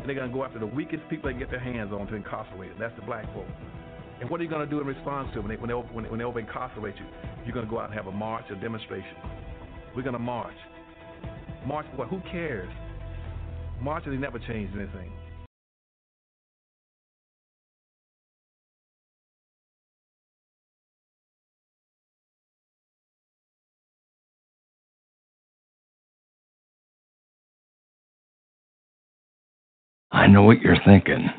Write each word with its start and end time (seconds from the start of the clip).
And 0.00 0.08
they're 0.08 0.16
going 0.16 0.30
to 0.30 0.34
go 0.34 0.44
after 0.44 0.58
the 0.58 0.66
weakest 0.66 1.02
people 1.10 1.28
they 1.28 1.34
can 1.34 1.40
get 1.40 1.50
their 1.50 1.60
hands 1.60 1.92
on 1.92 2.06
to 2.06 2.14
incarcerate 2.14 2.70
them. 2.70 2.78
That's 2.78 2.96
the 2.96 3.04
black 3.04 3.26
folk. 3.34 3.46
And 4.20 4.28
what 4.28 4.40
are 4.40 4.44
you 4.44 4.50
going 4.50 4.64
to 4.64 4.70
do 4.70 4.80
in 4.80 4.86
response 4.86 5.28
to 5.32 5.40
them 5.40 5.48
when 5.48 5.56
they, 5.56 5.60
when 5.60 5.68
they, 5.68 5.74
when 5.74 6.04
they, 6.04 6.10
when 6.10 6.18
they 6.18 6.24
over 6.24 6.40
incarcerate 6.40 6.96
you? 6.96 7.06
You're 7.44 7.54
going 7.54 7.66
to 7.66 7.70
go 7.70 7.78
out 7.78 7.86
and 7.86 7.94
have 7.94 8.06
a 8.06 8.12
march, 8.12 8.44
or 8.50 8.54
a 8.54 8.60
demonstration. 8.60 9.16
We're 9.94 10.02
going 10.02 10.14
to 10.14 10.18
march. 10.18 10.56
March 11.66 11.86
what? 11.96 12.08
Who 12.08 12.20
cares? 12.30 12.70
Marches 13.80 14.18
never 14.18 14.38
changed 14.38 14.74
anything. 14.76 15.12
I 30.20 30.26
know 30.26 30.42
what 30.42 30.60
you're 30.60 30.76
thinking. 30.84 31.30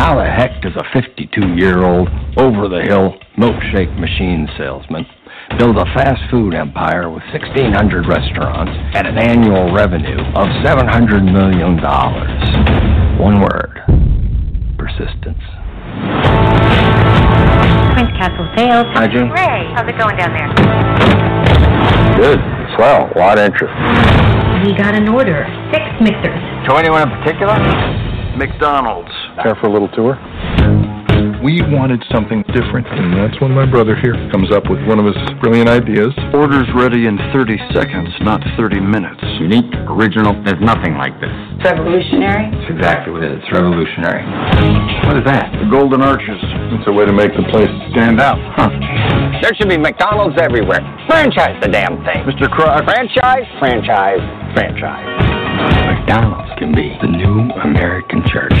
How 0.00 0.16
the 0.16 0.24
heck 0.24 0.62
does 0.62 0.72
a 0.76 0.84
52 0.98 1.60
year 1.60 1.84
old, 1.84 2.08
over 2.38 2.66
the 2.66 2.80
hill 2.80 3.12
milkshake 3.36 3.92
machine 4.00 4.48
salesman 4.56 5.04
build 5.58 5.76
a 5.76 5.84
fast 5.92 6.22
food 6.30 6.54
empire 6.54 7.10
with 7.10 7.22
1,600 7.36 8.08
restaurants 8.08 8.72
at 8.96 9.04
an 9.04 9.18
annual 9.18 9.74
revenue 9.74 10.24
of 10.32 10.48
$700 10.64 11.20
million? 11.20 11.76
One 13.20 13.42
word 13.44 13.84
persistence. 14.80 15.44
Prince 17.92 18.12
Castle 18.16 18.48
Sales. 18.56 18.86
Hi, 18.96 19.06
June. 19.06 19.28
Ray, 19.28 19.68
how's 19.76 19.86
it 19.86 19.98
going 19.98 20.16
down 20.16 20.32
there? 20.32 20.48
Good. 22.16 22.40
Swell. 22.74 23.12
A 23.14 23.18
lot 23.18 23.38
of 23.38 23.44
interest. 23.44 24.41
We 24.62 24.74
got 24.74 24.94
an 24.94 25.08
order. 25.08 25.44
Six 25.72 25.82
mixers. 26.00 26.38
To 26.68 26.76
anyone 26.76 27.02
in 27.02 27.10
particular? 27.18 27.58
McDonald's. 28.36 29.10
Care 29.42 29.56
for 29.56 29.66
a 29.66 29.72
little 29.72 29.88
tour? 29.88 30.14
We 31.42 31.58
wanted 31.74 31.98
something 32.14 32.46
different, 32.54 32.86
and 32.86 33.18
that's 33.18 33.34
when 33.42 33.50
my 33.50 33.66
brother 33.66 33.98
here 33.98 34.14
comes 34.30 34.54
up 34.54 34.70
with 34.70 34.78
one 34.86 35.02
of 35.02 35.10
his 35.10 35.18
brilliant 35.42 35.66
ideas. 35.66 36.14
Orders 36.30 36.70
ready 36.70 37.10
in 37.10 37.18
30 37.34 37.58
seconds, 37.74 38.14
not 38.22 38.38
30 38.54 38.78
minutes. 38.78 39.18
Unique, 39.42 39.66
original, 39.90 40.38
there's 40.46 40.62
nothing 40.62 40.94
like 40.94 41.18
this. 41.18 41.34
It's 41.58 41.66
revolutionary. 41.66 42.46
It's 42.46 42.70
exactly 42.70 43.10
what 43.10 43.26
it 43.26 43.34
is. 43.34 43.42
It's 43.42 43.50
revolutionary. 43.50 44.22
What 45.02 45.18
is 45.18 45.26
that? 45.26 45.50
The 45.58 45.66
Golden 45.66 45.98
Arches. 45.98 46.38
It's 46.78 46.86
a 46.86 46.94
way 46.94 47.10
to 47.10 47.12
make 47.12 47.34
the 47.34 47.42
place 47.50 47.70
stand 47.90 48.22
out. 48.22 48.38
Huh. 48.54 48.70
There 49.42 49.50
should 49.58 49.68
be 49.68 49.82
McDonald's 49.82 50.38
everywhere. 50.38 50.78
Franchise 51.10 51.58
the 51.58 51.66
damn 51.66 51.98
thing. 52.06 52.22
Mr. 52.22 52.46
Kroc. 52.46 52.86
Franchise, 52.86 53.50
franchise, 53.58 54.22
franchise. 54.54 55.10
McDonald's 55.90 56.54
can 56.62 56.70
be 56.70 56.94
the 57.02 57.10
new 57.10 57.50
American 57.66 58.22
church. 58.30 58.54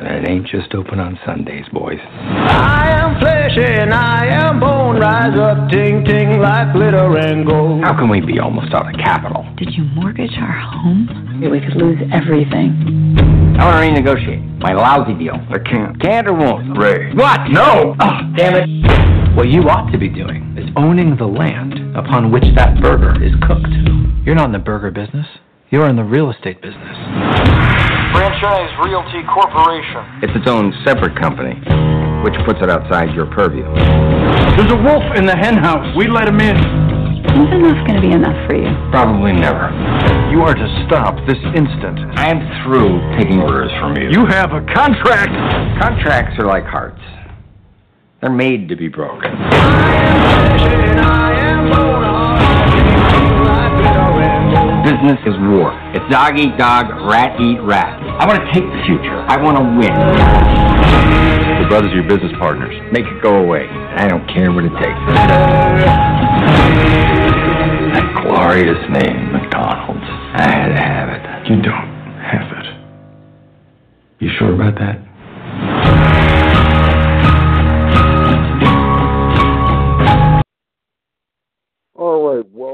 And 0.00 0.08
it 0.08 0.30
ain't 0.30 0.46
just 0.46 0.74
open 0.74 0.98
on 0.98 1.18
Sundays, 1.26 1.66
boys. 1.74 1.98
I 2.00 2.88
am 2.88 3.20
flesh 3.20 3.52
and 3.58 3.92
I 3.92 4.24
am 4.32 4.58
bone. 4.58 4.98
Rise 4.98 5.36
up, 5.38 5.70
ting 5.70 6.06
ting, 6.06 6.40
like 6.40 6.72
glitter 6.72 7.18
and 7.18 7.46
gold. 7.46 7.84
How 7.84 7.92
can 7.92 8.08
we 8.08 8.22
be 8.22 8.38
almost 8.38 8.72
out 8.72 8.88
of 8.88 8.98
capital? 8.98 9.44
Did 9.58 9.74
you 9.74 9.84
mortgage 9.84 10.32
our 10.40 10.58
home? 10.58 11.38
We 11.42 11.60
could 11.60 11.76
lose 11.76 12.00
everything. 12.14 13.14
I 13.60 13.66
want 13.66 13.76
to 13.76 14.00
renegotiate 14.00 14.58
my 14.60 14.72
lousy 14.72 15.12
deal. 15.18 15.34
I 15.34 15.58
can't. 15.58 16.00
Can't 16.00 16.26
or 16.28 16.32
won't? 16.32 16.78
Ray. 16.78 17.12
What? 17.12 17.50
No! 17.50 17.94
Oh, 18.00 18.20
damn 18.38 18.56
it. 18.56 19.36
What 19.36 19.50
you 19.50 19.68
ought 19.68 19.90
to 19.92 19.98
be 19.98 20.08
doing 20.08 20.56
is 20.56 20.70
owning 20.76 21.18
the 21.18 21.26
land 21.26 21.94
upon 21.94 22.32
which 22.32 22.44
that 22.56 22.80
burger 22.80 23.22
is 23.22 23.32
cooked. 23.46 23.68
You're 24.24 24.34
not 24.34 24.46
in 24.46 24.52
the 24.52 24.58
burger 24.60 24.90
business. 24.90 25.26
You're 25.68 25.90
in 25.90 25.96
the 25.96 26.04
real 26.04 26.30
estate 26.30 26.62
business. 26.62 27.69
Franchise 28.12 28.70
Realty 28.84 29.22
Corporation. 29.32 30.02
It's 30.22 30.34
its 30.36 30.48
own 30.48 30.72
separate 30.84 31.16
company. 31.20 31.54
which 32.24 32.34
puts 32.44 32.60
it 32.60 32.68
outside 32.68 33.14
your 33.14 33.24
purview. 33.32 33.64
There's 34.56 34.72
a 34.72 34.76
wolf 34.76 35.04
in 35.16 35.24
the 35.24 35.34
hen 35.34 35.56
house. 35.56 35.88
We 35.96 36.06
let 36.06 36.28
him 36.28 36.38
in. 36.40 36.56
When's 37.32 37.52
enough 37.54 37.86
going 37.86 37.96
to 37.96 38.06
be 38.06 38.12
enough 38.12 38.36
for 38.46 38.56
you? 38.56 38.68
Probably 38.90 39.32
never. 39.32 39.72
You 40.30 40.42
are 40.42 40.54
to 40.54 40.84
stop 40.86 41.16
this 41.26 41.38
instant. 41.56 41.98
I'm 42.18 42.40
through 42.64 43.00
taking 43.16 43.40
orders 43.40 43.70
from 43.80 43.96
you. 43.96 44.10
You 44.10 44.26
have 44.26 44.52
a 44.52 44.60
contract. 44.74 45.32
Contracts 45.80 46.38
are 46.38 46.46
like 46.46 46.64
hearts. 46.64 47.00
They're 48.20 48.30
made 48.30 48.68
to 48.68 48.76
be 48.76 48.88
broken. 48.88 49.30
Business 54.84 55.20
is 55.26 55.36
war. 55.52 55.76
It's 55.92 56.08
dog 56.10 56.38
eat 56.38 56.56
dog, 56.56 56.88
rat 57.04 57.38
eat 57.38 57.60
rat. 57.60 58.00
I 58.18 58.26
want 58.26 58.40
to 58.40 58.46
take 58.52 58.64
the 58.64 58.82
future. 58.86 59.20
I 59.28 59.36
want 59.36 59.58
to 59.58 59.64
win. 59.76 59.92
The 61.60 61.68
brothers 61.68 61.92
are 61.92 62.00
your 62.00 62.08
business 62.08 62.32
partners. 62.38 62.72
Make 62.90 63.04
it 63.04 63.22
go 63.22 63.36
away. 63.44 63.68
I 63.68 64.08
don't 64.08 64.26
care 64.26 64.50
what 64.52 64.64
it 64.64 64.72
takes. 64.80 65.00
That 67.92 68.24
glorious 68.24 68.80
name, 68.88 69.32
McDonald's. 69.32 70.00
I 70.00 70.48
had 70.48 70.68
to 70.68 70.80
have 70.80 71.08
it. 71.12 71.50
You 71.50 71.60
don't 71.60 72.16
have 72.16 72.48
it. 72.56 72.66
You 74.20 74.30
sure 74.38 74.54
about 74.54 74.76
that? 74.78 75.09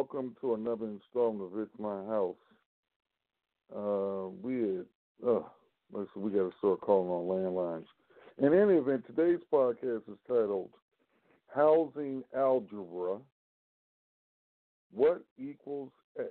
Welcome 0.06 0.36
to 0.40 0.54
another 0.54 0.86
installment 0.86 1.52
of 1.52 1.58
It's 1.58 1.78
My 1.80 2.04
House. 2.04 2.36
Uh, 3.74 4.28
we 4.40 4.78
uh, 5.26 5.40
let's 5.92 6.08
we 6.14 6.30
got 6.30 6.48
to 6.48 6.52
start 6.58 6.80
calling 6.80 7.10
on 7.10 7.26
landlines. 7.26 7.86
In 8.38 8.54
any 8.56 8.78
event, 8.78 9.04
today's 9.06 9.40
podcast 9.52 10.02
is 10.08 10.18
titled 10.28 10.70
Housing 11.52 12.22
Algebra 12.36 13.18
What 14.92 15.24
Equals 15.38 15.90
X? 16.16 16.28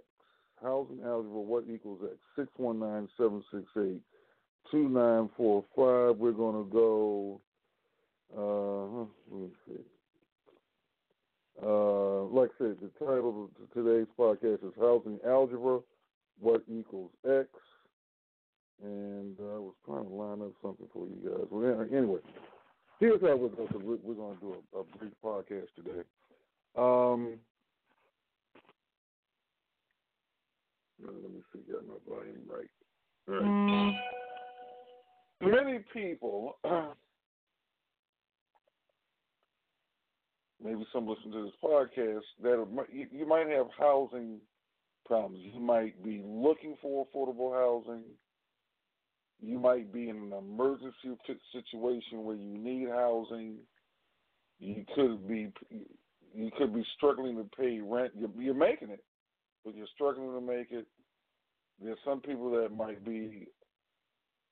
Housing 0.64 1.02
Algebra 1.04 1.42
What 1.42 1.66
Equals 1.70 2.00
X? 2.04 2.16
619 2.38 3.10
768 3.18 4.02
2945. 4.72 6.18
We're 6.18 6.32
going 6.32 6.64
to 6.64 6.72
go, 6.72 7.42
uh, 8.38 9.36
let 9.36 9.42
me 9.42 9.50
see. 9.68 9.95
Uh, 11.64 12.24
like 12.26 12.50
I 12.60 12.66
said, 12.66 12.78
the 12.82 12.90
title 13.00 13.50
of 13.60 13.74
today's 13.74 14.08
podcast 14.20 14.66
is 14.66 14.74
Housing 14.80 15.20
Algebra 15.26 15.80
What 16.40 16.64
Equals 16.68 17.12
X? 17.26 17.48
And 18.84 19.38
uh, 19.40 19.56
I 19.56 19.60
was 19.60 19.74
trying 19.86 20.06
to 20.06 20.14
line 20.14 20.42
up 20.42 20.52
something 20.62 20.88
for 20.92 21.08
you 21.08 21.30
guys. 21.30 21.48
Well, 21.50 21.88
anyway, 21.94 22.20
here's 23.00 23.22
how 23.22 23.38
we're 23.38 23.48
going 23.50 23.70
to 23.70 23.78
we're, 23.78 23.98
we're 24.04 24.16
going 24.16 24.36
to 24.36 24.42
do 24.42 24.56
a, 24.74 24.80
a 24.80 24.84
brief 24.98 25.14
podcast 25.24 25.68
today. 25.78 26.04
Um, 26.76 27.40
uh, 31.08 31.12
let 31.24 31.32
me 31.32 31.42
see, 31.54 31.60
got 31.72 31.88
my 31.88 31.96
volume 32.08 32.36
right. 32.50 32.70
All 33.30 33.36
right. 33.40 33.96
Many 35.42 35.80
people 35.94 36.58
maybe 40.66 40.86
some 40.92 41.08
listen 41.08 41.32
to 41.32 41.44
this 41.44 41.54
podcast 41.64 42.22
that 42.42 42.66
you, 43.12 43.28
might 43.28 43.48
have 43.48 43.68
housing 43.78 44.40
problems. 45.06 45.40
You 45.54 45.60
might 45.60 46.04
be 46.04 46.24
looking 46.26 46.76
for 46.82 47.06
affordable 47.06 47.54
housing. 47.54 48.04
You 49.40 49.60
might 49.60 49.94
be 49.94 50.10
in 50.10 50.18
an 50.18 50.34
emergency 50.34 51.16
situation 51.54 52.24
where 52.24 52.36
you 52.36 52.58
need 52.58 52.90
housing. 52.90 53.58
You 54.60 54.84
could 54.96 55.28
be 55.28 55.52
you 56.34 56.52
could 56.58 56.74
be 56.74 56.86
struggling 56.98 57.38
to 57.38 57.46
pay 57.58 57.80
rent. 57.80 58.14
You're, 58.18 58.30
you're 58.38 58.54
making 58.54 58.90
it, 58.90 59.04
but 59.64 59.76
you're 59.76 59.88
struggling 59.94 60.34
to 60.34 60.42
make 60.42 60.72
it. 60.72 60.88
There's 61.82 61.98
some 62.04 62.22
people 62.22 62.50
that 62.52 62.76
might 62.76 63.06
be 63.06 63.48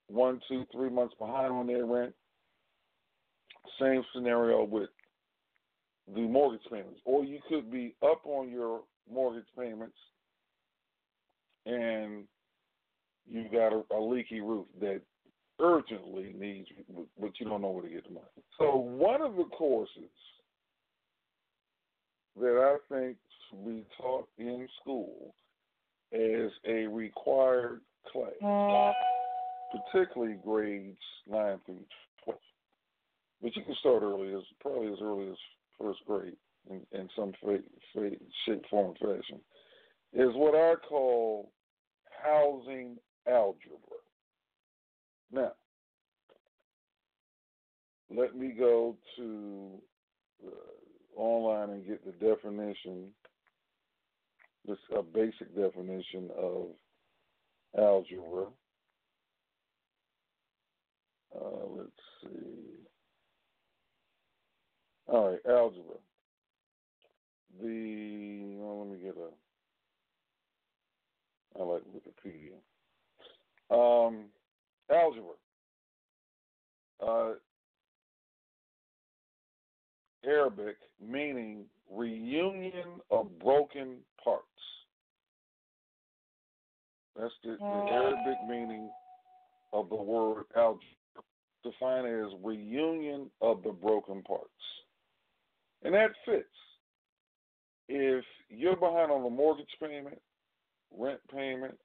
one, 0.07 0.39
two, 0.47 0.65
three 0.71 0.89
months 0.89 1.15
behind 1.17 1.51
on 1.51 1.67
their 1.67 1.85
rent. 1.85 2.13
Same 3.79 4.03
scenario 4.13 4.65
with 4.65 4.89
the 6.13 6.21
mortgage 6.21 6.65
payments, 6.69 6.99
or 7.05 7.23
you 7.23 7.39
could 7.47 7.71
be 7.71 7.95
up 8.03 8.21
on 8.25 8.49
your 8.49 8.81
mortgage 9.11 9.47
payments 9.57 9.95
and 11.65 12.23
you've 13.29 13.51
got 13.51 13.71
a, 13.71 13.83
a 13.95 14.01
leaky 14.01 14.41
roof 14.41 14.65
that 14.81 15.01
urgently 15.61 16.35
needs, 16.37 16.67
but 17.19 17.31
you 17.39 17.45
don't 17.45 17.61
know 17.61 17.69
where 17.69 17.83
to 17.83 17.89
get 17.89 18.03
the 18.05 18.13
money. 18.13 18.25
So 18.59 18.75
one 18.75 19.21
of 19.21 19.35
the 19.35 19.45
courses 19.45 20.09
that 22.39 22.77
I 22.89 22.93
think 22.93 23.17
should 23.49 23.65
be 23.65 23.85
taught 23.97 24.27
in 24.37 24.67
school 24.81 25.33
as 26.11 26.51
a 26.67 26.87
required 26.87 27.81
class, 28.11 28.93
particularly 29.91 30.37
grades 30.43 30.97
nine 31.29 31.59
through 31.65 31.79
twelve, 32.23 32.39
but 33.41 33.55
you 33.55 33.63
can 33.63 33.75
start 33.79 34.03
early, 34.03 34.33
as 34.33 34.41
probably 34.59 34.91
as 34.91 34.99
early 35.01 35.29
as 35.29 35.37
first 35.79 35.99
grade 36.05 36.35
in, 36.69 36.81
in 36.91 37.09
some 37.15 37.33
shape, 37.43 38.65
form, 38.69 38.93
fashion, 38.95 39.39
is 40.13 40.29
what 40.33 40.55
I 40.55 40.75
call 40.87 41.51
housing 42.23 42.97
algebra. 43.27 43.99
Now, 45.31 45.53
let 48.15 48.35
me 48.35 48.49
go 48.57 48.95
to 49.17 49.81
uh, 50.45 51.19
online 51.19 51.69
and 51.71 51.87
get 51.87 52.05
the 52.05 52.11
definition, 52.11 53.07
just 54.67 54.81
a 54.95 55.01
basic 55.01 55.55
definition 55.55 56.29
of 56.37 56.67
algebra. 57.77 58.45
Uh, 61.35 61.65
let's 61.75 61.89
see. 62.21 62.72
All 65.07 65.31
right, 65.31 65.39
algebra. 65.47 65.95
The 67.61 68.55
well, 68.57 68.79
let 68.79 68.91
me 68.91 69.03
get 69.03 69.15
a. 69.17 69.29
I 71.59 71.63
like 71.63 71.83
Wikipedia. 71.93 72.57
Um, 73.69 74.25
algebra. 74.89 75.35
Uh, 77.05 77.33
Arabic 80.25 80.77
meaning 81.05 81.65
reunion 81.91 83.01
of 83.11 83.27
broken 83.39 83.97
parts. 84.23 84.45
That's 87.19 87.33
the, 87.43 87.57
the 87.59 87.91
Arabic 87.91 88.37
meaning 88.49 88.89
of 89.73 89.89
the 89.89 89.95
word 89.95 90.45
algebra, 90.55 90.87
defined 91.63 92.07
as 92.07 92.31
reunion 92.43 93.29
of 93.41 93.61
the 93.63 93.71
broken 93.71 94.23
parts. 94.23 94.49
And 95.83 95.93
that 95.93 96.11
fits. 96.25 96.45
If 97.89 98.23
you're 98.49 98.75
behind 98.77 99.11
on 99.11 99.25
a 99.25 99.29
mortgage 99.29 99.67
payment, 99.81 100.19
rent 100.97 101.19
payment, 101.31 101.77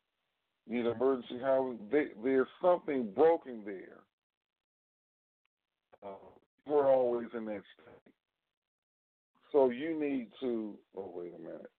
need 0.69 0.87
emergency 0.87 1.41
housing, 1.43 1.81
they, 1.91 2.07
there's 2.23 2.47
something 2.63 3.11
broken 3.15 3.63
there. 3.65 4.01
Uh, 6.05 6.15
we're 6.67 6.93
always 6.93 7.29
in 7.35 7.45
that 7.47 7.63
state. 7.75 8.13
So 9.51 9.71
you 9.71 9.99
need 9.99 10.29
to, 10.41 10.75
oh, 10.97 11.11
wait 11.15 11.33
a 11.35 11.39
minute. 11.39 11.71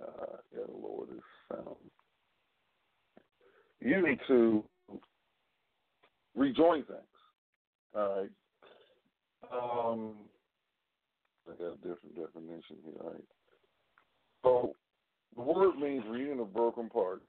Uh, 0.00 0.36
gotta 0.54 0.72
lower 0.72 1.06
this 1.06 1.20
sound. 1.50 1.76
You 3.80 4.06
need 4.06 4.20
to 4.28 4.62
rejoin 6.36 6.84
things. 6.84 6.98
All 7.96 8.20
right. 8.20 8.30
Um, 9.52 10.14
I 11.46 11.56
got 11.56 11.72
a 11.72 11.76
different 11.76 12.14
definition 12.14 12.76
here. 12.84 12.94
All 13.02 13.10
right. 13.10 13.24
So 14.42 14.72
the 15.36 15.42
word 15.42 15.76
means 15.78 16.04
reunion 16.08 16.40
of 16.40 16.52
broken 16.52 16.88
parts. 16.88 17.24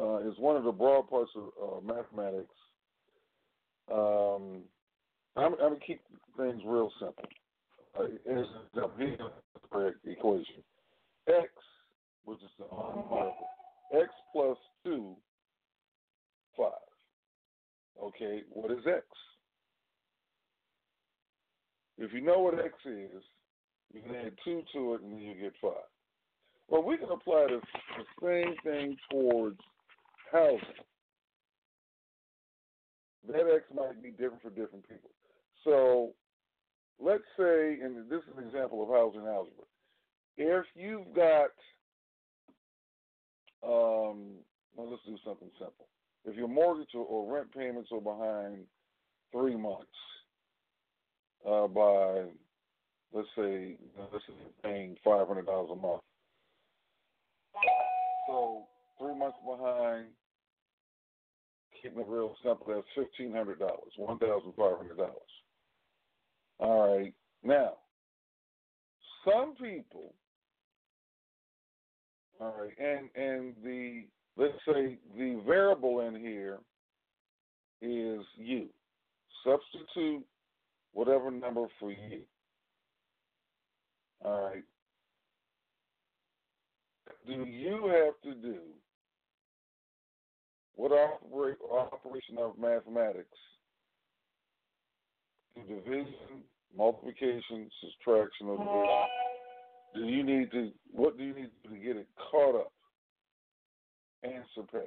Uh, 0.00 0.18
is 0.26 0.34
one 0.38 0.56
of 0.56 0.64
the 0.64 0.72
broad 0.72 1.08
parts 1.10 1.30
of 1.36 1.50
uh, 1.62 1.80
mathematics. 1.82 2.54
Um, 3.92 4.62
I'm, 5.36 5.54
I'm 5.62 5.76
keep 5.86 6.00
things 6.36 6.62
real 6.64 6.90
simple. 6.98 7.24
Uh, 7.98 8.04
here's 8.24 8.46
the 8.74 9.18
correct 9.70 9.98
equation. 10.06 10.62
X, 11.28 11.48
which 12.24 12.38
is 12.38 12.50
the 12.58 12.64
numerical, 12.74 13.48
X 13.94 14.08
plus 14.32 14.56
2, 14.84 15.14
5. 16.56 16.66
Okay, 18.02 18.40
what 18.50 18.70
is 18.70 18.84
X? 18.86 19.04
If 22.02 22.12
you 22.12 22.20
know 22.20 22.40
what 22.40 22.58
X 22.58 22.74
is, 22.84 23.22
you 23.94 24.02
can 24.02 24.16
add 24.16 24.32
2 24.44 24.62
to 24.74 24.94
it 24.94 25.02
and 25.02 25.12
then 25.12 25.20
you 25.20 25.34
get 25.34 25.52
5. 25.62 25.70
Well, 26.68 26.82
we 26.82 26.96
can 26.96 27.10
apply 27.12 27.46
the, 27.48 27.60
the 27.96 28.04
same 28.20 28.56
thing 28.64 28.96
towards 29.08 29.60
housing. 30.32 30.58
that 33.28 33.54
X 33.54 33.64
might 33.72 34.02
be 34.02 34.10
different 34.10 34.42
for 34.42 34.50
different 34.50 34.88
people. 34.88 35.10
So 35.62 36.10
let's 36.98 37.22
say, 37.38 37.78
and 37.80 38.10
this 38.10 38.22
is 38.22 38.36
an 38.36 38.48
example 38.48 38.82
of 38.82 38.88
housing 38.88 39.28
algebra. 39.28 39.64
If 40.36 40.64
you've 40.74 41.14
got, 41.14 41.54
um, 43.62 44.40
well, 44.74 44.90
let's 44.90 45.02
do 45.06 45.16
something 45.24 45.50
simple. 45.56 45.86
If 46.24 46.34
your 46.34 46.48
mortgage 46.48 46.94
or, 46.96 47.04
or 47.04 47.32
rent 47.32 47.54
payments 47.54 47.90
are 47.92 48.00
behind 48.00 48.64
three 49.30 49.56
months 49.56 49.86
uh, 51.48 51.66
by, 51.66 52.24
let's 53.12 53.28
say, 53.36 53.76
let's 54.12 54.24
say 54.26 54.34
paying 54.62 54.96
five 55.04 55.26
hundred 55.26 55.46
dollars 55.46 55.70
a 55.72 55.76
month. 55.76 56.02
So 58.28 58.62
three 58.98 59.18
months 59.18 59.38
behind, 59.44 60.06
keeping 61.82 62.00
it 62.00 62.06
real 62.08 62.34
simple, 62.44 62.66
that's 62.68 62.86
fifteen 62.94 63.32
hundred 63.32 63.58
dollars, 63.58 63.92
one 63.96 64.18
thousand 64.18 64.52
five 64.56 64.76
hundred 64.76 64.96
dollars. 64.96 65.14
All 66.58 66.96
right. 66.96 67.14
Now, 67.44 67.72
some 69.24 69.54
people, 69.54 70.14
all 72.40 72.54
right, 72.60 72.72
and 72.78 73.08
and 73.16 73.54
the 73.64 74.04
let's 74.36 74.54
say 74.66 74.98
the 75.16 75.42
variable 75.44 76.00
in 76.00 76.14
here 76.14 76.58
is 77.80 78.20
you. 78.36 78.68
Substitute 79.44 80.24
whatever 80.92 81.30
number 81.30 81.66
for 81.78 81.90
you. 81.90 82.22
All 84.24 84.44
right. 84.44 84.64
Do 87.26 87.32
you 87.32 87.88
have 87.88 88.20
to 88.24 88.40
do 88.40 88.58
what 90.74 90.92
operation 90.92 92.38
of 92.38 92.58
mathematics? 92.58 93.38
Division, 95.54 96.42
multiplication, 96.76 97.70
subtraction, 97.80 98.48
or 98.48 98.56
division. 98.56 99.08
Do 99.94 100.00
you 100.04 100.22
need 100.24 100.50
to? 100.52 100.72
What 100.90 101.18
do 101.18 101.24
you 101.24 101.34
need 101.34 101.50
to 101.64 101.76
get 101.76 101.96
it 101.96 102.08
caught 102.30 102.54
up 102.56 102.72
and 104.22 104.44
surpassed? 104.54 104.86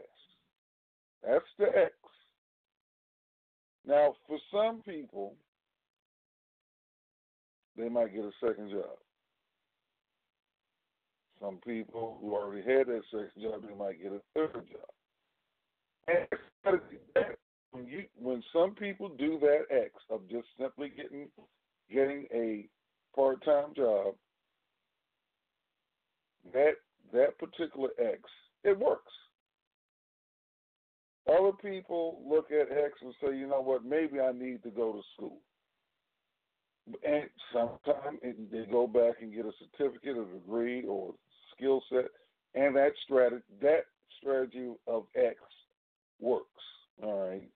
That's 1.26 1.46
the 1.60 1.66
X. 1.66 1.94
Now, 3.88 4.16
for 4.28 4.40
some 4.52 4.82
people, 4.82 5.36
they 7.78 7.90
might 7.90 8.14
get 8.14 8.24
a 8.24 8.32
second 8.46 8.70
job. 8.70 8.98
Some 11.42 11.60
people 11.66 12.18
who 12.22 12.34
already 12.34 12.62
had 12.62 12.88
that 12.88 13.02
second 13.12 13.42
job, 13.42 13.62
they 13.68 13.76
might 13.76 14.02
get 14.02 14.14
a 14.14 14.22
third 14.34 14.54
job. 14.54 14.90
And 16.08 16.80
when 17.72 17.88
you, 17.88 18.04
when 18.18 18.44
some 18.54 18.72
people 18.72 19.10
do 19.10 19.40
that 19.40 19.66
X 19.70 19.92
of 20.10 20.22
just 20.30 20.48
simply 20.60 20.90
getting 20.96 21.28
getting 21.92 22.26
a 22.34 22.68
part-time 23.16 23.74
job, 23.76 24.16
that 26.54 26.74
that 27.12 27.38
particular 27.38 27.90
X, 28.00 28.22
it 28.64 28.78
works. 28.78 29.12
Other 31.28 31.52
people 31.62 32.22
look 32.28 32.52
at 32.52 32.72
X 32.72 32.94
and 33.02 33.14
say, 33.22 33.36
you 33.36 33.48
know 33.48 33.62
what, 33.62 33.84
maybe 33.84 34.20
I 34.20 34.32
need 34.32 34.62
to 34.64 34.70
go 34.70 34.94
to 34.94 35.02
school. 35.16 35.38
And 36.88 37.24
sometimes 37.52 38.20
they 38.52 38.66
go 38.72 38.86
back 38.86 39.16
and 39.22 39.34
get 39.34 39.46
a 39.46 39.52
certificate, 39.60 40.18
a 40.18 40.26
degree, 40.26 40.86
or 40.86 41.14
skill 41.56 41.82
set, 41.90 42.06
and 42.54 42.76
that 42.76 42.92
strategy, 43.06 43.44
that 43.62 43.86
strategy 44.20 44.72
of 44.88 45.06
X 45.16 45.38
works. 46.20 46.46
All 47.02 47.30
right. 47.30 47.50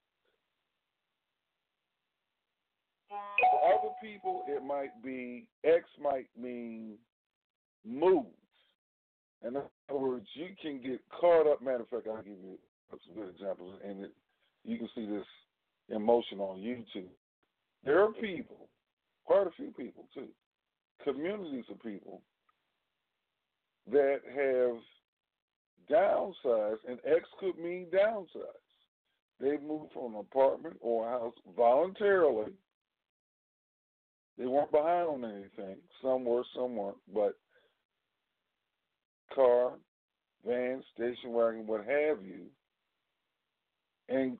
For 3.10 3.18
other 3.74 3.94
people, 4.02 4.44
it 4.48 4.64
might 4.64 5.04
be 5.04 5.48
X 5.64 5.84
might 6.02 6.28
mean 6.40 6.96
move. 7.86 8.26
In 9.46 9.56
other 9.56 9.70
words, 9.90 10.26
you 10.34 10.48
can 10.62 10.82
get 10.82 11.02
caught 11.20 11.48
up. 11.48 11.62
Matter 11.62 11.82
of 11.82 11.90
fact, 11.90 12.08
I'll 12.08 12.18
give 12.18 12.34
you 12.44 12.58
some 12.90 13.16
good 13.16 13.30
examples, 13.30 13.80
and 13.88 14.06
it, 14.06 14.12
you 14.66 14.78
can 14.78 14.90
see 14.96 15.06
this 15.06 15.26
in 15.90 16.02
motion 16.02 16.40
on 16.40 16.58
YouTube. 16.60 17.10
There 17.86 18.04
are 18.04 18.12
people, 18.12 18.68
quite 19.30 19.46
a 19.46 19.52
few 19.52 19.72
people 19.72 20.06
too, 20.12 20.28
communities 21.04 21.66
of 21.70 21.80
people 21.84 22.24
that 23.92 24.22
have 24.36 24.78
downsized, 25.90 26.80
and 26.88 26.98
X 27.06 27.26
could 27.40 27.56
mean 27.60 27.86
downsized. 27.94 28.66
They 29.40 29.58
moved 29.58 29.94
from 29.94 30.16
an 30.16 30.22
apartment 30.22 30.78
or 30.82 31.08
a 31.08 31.12
house 31.12 31.36
voluntarily. 31.56 32.54
They 34.40 34.48
weren't 34.48 34.72
behind 34.72 35.08
on 35.08 35.26
anything. 35.26 35.78
Some 36.02 36.26
were, 36.26 36.44
some 36.56 36.76
weren't, 36.76 36.98
but 37.14 37.38
car, 39.36 39.74
van, 40.44 40.82
station 40.96 41.34
wagon, 41.34 41.68
what 41.68 41.82
have 41.82 42.26
you, 42.26 42.46
and 44.10 44.40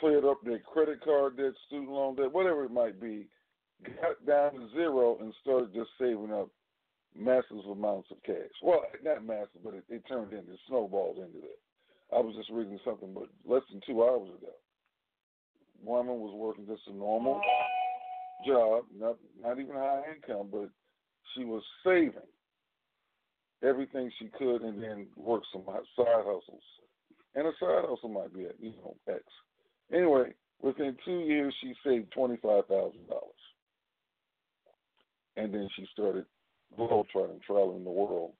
cleared 0.00 0.24
up 0.24 0.38
their 0.44 0.58
credit 0.58 1.04
card 1.04 1.36
debt, 1.36 1.52
student 1.68 1.90
loan 1.90 2.16
debt, 2.16 2.32
whatever 2.32 2.64
it 2.64 2.72
might 2.72 3.00
be, 3.00 3.28
got 4.00 4.26
down 4.26 4.60
to 4.60 4.68
zero 4.72 5.18
and 5.20 5.32
started 5.42 5.74
just 5.74 5.90
saving 5.98 6.32
up 6.32 6.48
massive 7.16 7.64
amounts 7.70 8.08
of 8.10 8.22
cash. 8.24 8.50
Well, 8.62 8.82
not 9.02 9.24
massive, 9.24 9.62
but 9.62 9.74
it, 9.74 9.84
it 9.88 10.02
turned 10.08 10.32
into 10.32 10.56
snowballed 10.68 11.18
into 11.18 11.38
that. 11.40 12.16
I 12.16 12.20
was 12.20 12.34
just 12.36 12.50
reading 12.50 12.78
something, 12.84 13.14
but 13.14 13.28
less 13.44 13.62
than 13.70 13.80
two 13.86 14.02
hours 14.02 14.28
ago. 14.28 14.52
Woman 15.82 16.18
was 16.20 16.34
working 16.34 16.66
just 16.66 16.86
a 16.88 16.94
normal 16.94 17.40
job, 18.46 18.84
not 18.98 19.16
not 19.42 19.58
even 19.58 19.74
high 19.74 20.02
income, 20.14 20.48
but 20.50 20.70
she 21.34 21.44
was 21.44 21.62
saving 21.84 22.12
everything 23.62 24.10
she 24.18 24.28
could 24.38 24.62
and 24.62 24.82
then 24.82 25.06
worked 25.16 25.46
some 25.52 25.62
side 25.66 26.24
hustles. 26.24 26.62
And 27.34 27.46
a 27.46 27.52
side 27.58 27.84
hustle 27.88 28.08
might 28.08 28.32
be 28.32 28.44
at, 28.44 28.60
you 28.60 28.72
know, 28.82 28.94
X. 29.08 29.22
Anyway, 29.92 30.34
within 30.62 30.96
two 31.04 31.20
years 31.20 31.54
she 31.60 31.74
saved 31.84 32.12
twenty 32.12 32.36
five 32.36 32.66
thousand 32.66 33.06
dollars. 33.08 33.33
And 35.36 35.52
then 35.52 35.68
she 35.76 35.86
started 35.92 36.26
globetrotting, 36.78 37.42
traveling 37.42 37.84
the 37.84 37.90
world 37.90 38.32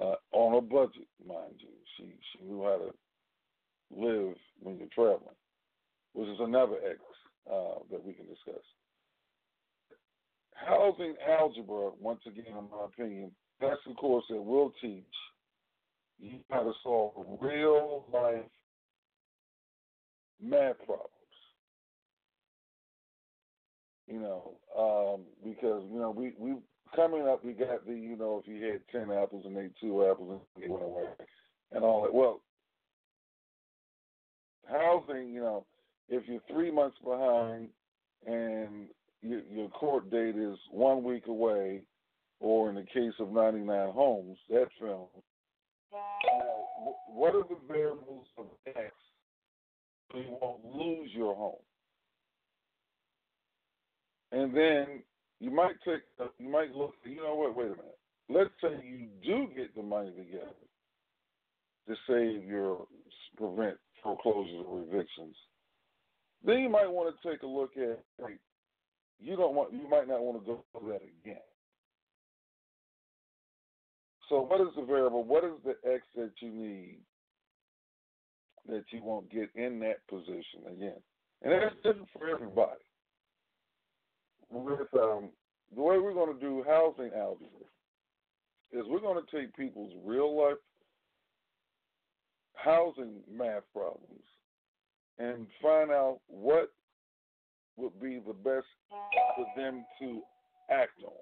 uh, 0.00 0.14
on 0.32 0.56
a 0.56 0.60
budget, 0.60 1.08
mind 1.26 1.54
you. 1.58 1.68
She 1.96 2.14
she 2.32 2.44
knew 2.44 2.62
how 2.62 2.78
to 2.78 2.92
live 3.94 4.36
when 4.60 4.78
you're 4.78 4.88
traveling, 4.94 5.36
which 6.14 6.28
is 6.28 6.38
another 6.40 6.76
X 6.88 6.98
uh, 7.50 7.80
that 7.90 8.04
we 8.04 8.12
can 8.12 8.26
discuss. 8.26 8.62
Housing 10.54 11.14
algebra, 11.28 11.90
once 12.00 12.20
again, 12.26 12.46
in 12.48 12.54
my 12.54 12.84
opinion, 12.84 13.32
that's 13.60 13.80
the 13.86 13.94
course 13.94 14.24
that 14.30 14.40
will 14.40 14.72
teach 14.80 15.04
you 16.18 16.38
how 16.50 16.62
to 16.62 16.72
solve 16.82 17.12
real 17.40 18.04
life 18.12 18.44
math 20.40 20.76
problems. 20.86 21.11
You 24.12 24.20
know, 24.20 24.52
um, 24.78 25.22
because 25.42 25.82
you 25.90 25.98
know 25.98 26.10
we 26.10 26.34
we 26.38 26.56
coming 26.94 27.26
up, 27.26 27.42
we 27.42 27.54
got 27.54 27.86
the 27.86 27.94
you 27.94 28.14
know 28.16 28.42
if 28.44 28.46
you 28.46 28.62
had 28.62 28.82
ten 28.92 29.10
apples 29.10 29.44
and 29.46 29.56
ate 29.56 29.72
two 29.80 30.04
apples 30.04 30.42
and 30.56 30.70
went 30.70 30.84
away 30.84 31.04
and 31.72 31.82
all 31.82 32.02
that. 32.02 32.12
Well, 32.12 32.42
housing, 34.70 35.32
you 35.32 35.40
know, 35.40 35.64
if 36.10 36.24
you're 36.26 36.42
three 36.50 36.70
months 36.70 36.98
behind 37.02 37.68
and 38.26 38.88
your, 39.22 39.40
your 39.50 39.68
court 39.70 40.10
date 40.10 40.36
is 40.36 40.58
one 40.70 41.02
week 41.02 41.26
away, 41.26 41.80
or 42.40 42.68
in 42.68 42.74
the 42.74 42.82
case 42.82 43.14
of 43.18 43.32
99 43.32 43.92
Homes, 43.92 44.36
that 44.50 44.68
film, 44.78 45.06
what 47.08 47.34
are 47.34 47.44
the 47.48 47.56
variables 47.66 48.26
of 48.36 48.46
X 48.66 48.92
so 50.10 50.18
you 50.18 50.36
won't 50.40 50.64
lose 50.64 51.10
your 51.14 51.34
home? 51.34 51.56
And 54.32 54.56
then 54.56 55.02
you 55.40 55.50
might 55.50 55.74
take, 55.84 56.02
uh, 56.20 56.28
you 56.38 56.48
might 56.48 56.74
look, 56.74 56.94
you 57.04 57.16
know 57.16 57.34
what, 57.34 57.54
wait 57.54 57.66
a 57.66 57.70
minute. 57.70 57.98
Let's 58.28 58.50
say 58.62 58.82
you 58.84 59.08
do 59.22 59.48
get 59.54 59.74
the 59.74 59.82
money 59.82 60.10
together 60.10 60.54
to 61.88 61.94
save 62.08 62.48
your, 62.48 62.86
prevent 63.36 63.76
foreclosures 64.02 64.64
or 64.66 64.80
evictions. 64.82 65.36
Then 66.44 66.60
you 66.60 66.68
might 66.70 66.90
want 66.90 67.14
to 67.14 67.28
take 67.28 67.42
a 67.42 67.46
look 67.46 67.72
at, 67.76 68.02
like, 68.18 68.38
you 69.20 69.36
don't 69.36 69.54
want, 69.54 69.72
you 69.72 69.88
might 69.88 70.08
not 70.08 70.20
want 70.20 70.40
to 70.40 70.46
go 70.46 70.64
through 70.72 70.92
that 70.92 71.02
again. 71.02 71.36
So, 74.28 74.40
what 74.40 74.60
is 74.60 74.68
the 74.76 74.84
variable? 74.84 75.24
What 75.24 75.44
is 75.44 75.52
the 75.64 75.76
X 75.88 76.02
that 76.16 76.32
you 76.40 76.50
need 76.50 76.98
that 78.66 78.84
you 78.90 79.02
won't 79.02 79.30
get 79.30 79.50
in 79.54 79.78
that 79.80 80.06
position 80.08 80.64
again? 80.66 81.00
And 81.42 81.52
that's 81.52 81.76
different 81.76 82.08
for 82.16 82.28
everybody. 82.28 82.80
With 84.52 84.80
um, 84.94 85.30
the 85.74 85.82
way 85.82 85.98
we're 85.98 86.12
going 86.12 86.34
to 86.34 86.40
do 86.40 86.62
housing 86.66 87.10
algebra 87.16 87.48
is 88.72 88.84
we're 88.86 89.00
going 89.00 89.22
to 89.24 89.36
take 89.36 89.56
people's 89.56 89.94
real 90.04 90.38
life 90.38 90.58
housing 92.54 93.20
math 93.30 93.62
problems 93.72 94.22
and 95.18 95.46
find 95.62 95.90
out 95.90 96.20
what 96.28 96.70
would 97.76 97.98
be 98.00 98.20
the 98.26 98.34
best 98.34 98.66
for 99.36 99.46
them 99.56 99.84
to 100.00 100.20
act 100.70 101.02
on. 101.02 101.12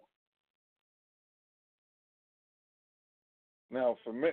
Now, 3.71 3.97
for 4.03 4.13
me, 4.13 4.31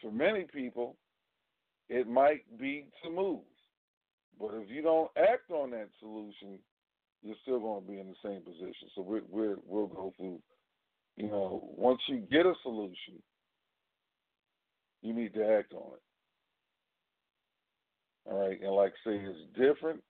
for 0.00 0.12
many 0.12 0.44
people, 0.44 0.96
it 1.88 2.08
might 2.08 2.44
be 2.58 2.86
to 3.02 3.10
move, 3.10 3.40
but 4.38 4.50
if 4.54 4.70
you 4.70 4.82
don't 4.82 5.10
act 5.16 5.50
on 5.50 5.72
that 5.72 5.88
solution, 5.98 6.60
you're 7.22 7.36
still 7.42 7.60
going 7.60 7.82
to 7.82 7.88
be 7.88 8.00
in 8.00 8.08
the 8.08 8.28
same 8.28 8.42
position. 8.42 8.88
So 8.94 9.02
we're, 9.02 9.22
we're 9.28 9.56
we'll 9.66 9.86
go 9.86 10.12
through. 10.16 10.40
You 11.16 11.28
know, 11.28 11.68
once 11.76 12.00
you 12.08 12.18
get 12.30 12.46
a 12.46 12.54
solution, 12.62 13.22
you 15.02 15.12
need 15.12 15.34
to 15.34 15.46
act 15.46 15.74
on 15.74 15.92
it. 15.94 16.02
All 18.30 18.48
right, 18.48 18.60
and 18.60 18.72
like 18.72 18.92
I 19.04 19.10
say, 19.10 19.16
it's 19.16 19.58
different. 19.58 20.00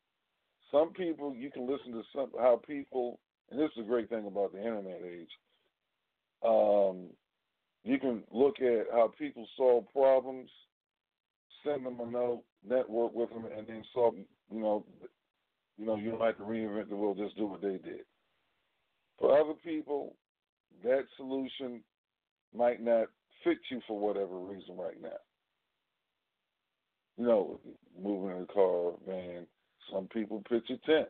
Some 0.70 0.92
people 0.92 1.34
you 1.34 1.50
can 1.50 1.68
listen 1.68 1.92
to 1.92 2.02
some 2.14 2.30
how 2.38 2.60
people, 2.66 3.18
and 3.50 3.60
this 3.60 3.70
is 3.76 3.84
a 3.84 3.88
great 3.88 4.08
thing 4.08 4.26
about 4.26 4.52
the 4.52 4.58
internet 4.58 5.00
age. 5.04 5.30
Um, 6.46 7.08
you 7.84 7.98
can 7.98 8.22
look 8.30 8.60
at 8.60 8.86
how 8.92 9.12
people 9.18 9.46
solve 9.56 9.84
problems, 9.92 10.50
send 11.64 11.84
them 11.84 12.00
a 12.00 12.06
note, 12.06 12.44
network 12.66 13.12
with 13.14 13.30
them, 13.30 13.46
and 13.56 13.66
then 13.66 13.82
solve. 13.92 14.14
You 14.50 14.60
know, 14.60 14.84
you 15.78 15.86
know, 15.86 15.96
you 15.96 16.10
don't 16.10 16.20
have 16.20 16.36
to 16.38 16.44
reinvent 16.44 16.88
the 16.88 16.96
wheel. 16.96 17.14
Just 17.14 17.36
do 17.36 17.46
what 17.46 17.62
they 17.62 17.78
did. 17.78 18.04
For 19.18 19.38
other 19.38 19.54
people, 19.64 20.14
that 20.84 21.04
solution 21.16 21.82
might 22.56 22.82
not 22.82 23.06
fit 23.44 23.58
you 23.70 23.80
for 23.86 23.98
whatever 23.98 24.38
reason 24.38 24.76
right 24.76 25.00
now. 25.00 25.08
You 27.16 27.26
know, 27.26 27.60
moving 28.00 28.36
in 28.36 28.42
a 28.42 28.46
car, 28.46 28.92
van. 29.06 29.46
Some 29.92 30.08
people 30.08 30.42
pitch 30.48 30.70
a 30.70 30.78
tent 30.86 31.08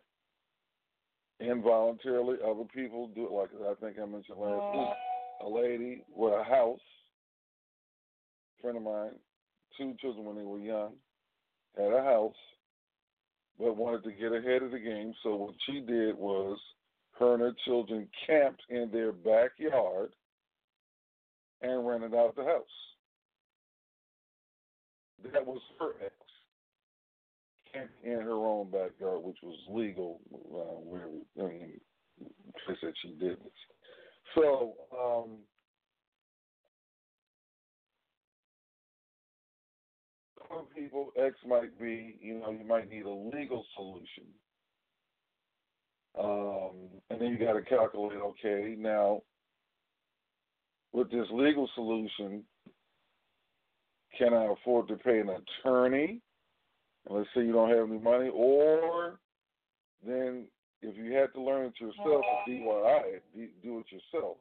involuntarily. 1.40 2.38
Other 2.44 2.64
people 2.74 3.08
do 3.08 3.26
it 3.26 3.32
like 3.32 3.50
I 3.68 3.74
think 3.74 3.98
I 3.98 4.06
mentioned 4.06 4.38
last 4.38 4.76
week. 4.76 4.88
A 5.44 5.48
lady 5.48 6.04
with 6.14 6.32
a 6.32 6.44
house, 6.44 6.80
a 8.58 8.62
friend 8.62 8.76
of 8.76 8.82
mine, 8.82 9.10
two 9.76 9.94
children 10.00 10.24
when 10.24 10.36
they 10.36 10.44
were 10.44 10.58
young, 10.58 10.92
had 11.76 11.92
a 11.92 12.02
house, 12.02 12.34
but 13.62 13.76
wanted 13.76 14.02
to 14.02 14.12
get 14.12 14.32
ahead 14.32 14.62
of 14.62 14.72
the 14.72 14.78
game. 14.78 15.14
So 15.22 15.36
what 15.36 15.54
she 15.66 15.80
did 15.80 16.16
was 16.16 16.58
her 17.18 17.34
and 17.34 17.42
her 17.42 17.54
children 17.64 18.08
camped 18.26 18.62
in 18.68 18.90
their 18.92 19.12
backyard 19.12 20.14
and 21.60 21.86
rented 21.86 22.14
out 22.14 22.34
the 22.34 22.42
house. 22.42 22.64
That 25.32 25.46
was 25.46 25.60
her 25.78 25.92
X. 26.04 26.12
Camped 27.72 28.04
in 28.04 28.20
her 28.20 28.32
own 28.32 28.70
backyard, 28.70 29.22
which 29.22 29.38
was 29.42 29.56
legal 29.70 30.20
uh, 30.34 30.80
where 30.82 31.06
I 31.38 31.48
mean, 31.48 31.80
place 32.66 32.78
that 32.82 32.94
she 33.00 33.10
did 33.20 33.38
this. 33.38 33.52
So, 34.34 34.74
might 41.46 41.78
be, 41.80 42.16
you 42.20 42.38
know, 42.38 42.50
you 42.50 42.64
might 42.66 42.90
need 42.90 43.04
a 43.04 43.10
legal 43.10 43.64
solution. 43.76 44.24
Um, 46.18 46.88
and 47.10 47.20
then 47.20 47.28
you 47.28 47.38
got 47.38 47.54
to 47.54 47.62
calculate, 47.62 48.18
okay, 48.18 48.74
now 48.78 49.22
with 50.92 51.10
this 51.10 51.26
legal 51.32 51.68
solution, 51.74 52.44
can 54.18 54.34
I 54.34 54.52
afford 54.52 54.88
to 54.88 54.96
pay 54.96 55.20
an 55.20 55.30
attorney? 55.30 56.20
And 57.06 57.16
let's 57.16 57.28
say 57.34 57.44
you 57.44 57.52
don't 57.52 57.70
have 57.70 57.88
any 57.88 57.98
money, 57.98 58.30
or 58.32 59.18
then 60.06 60.46
if 60.82 60.96
you 60.96 61.12
had 61.12 61.32
to 61.34 61.40
learn 61.40 61.66
it 61.66 61.80
yourself, 61.80 62.24
DIY, 62.46 63.02
do 63.62 63.78
it 63.78 63.86
yourself. 63.90 64.36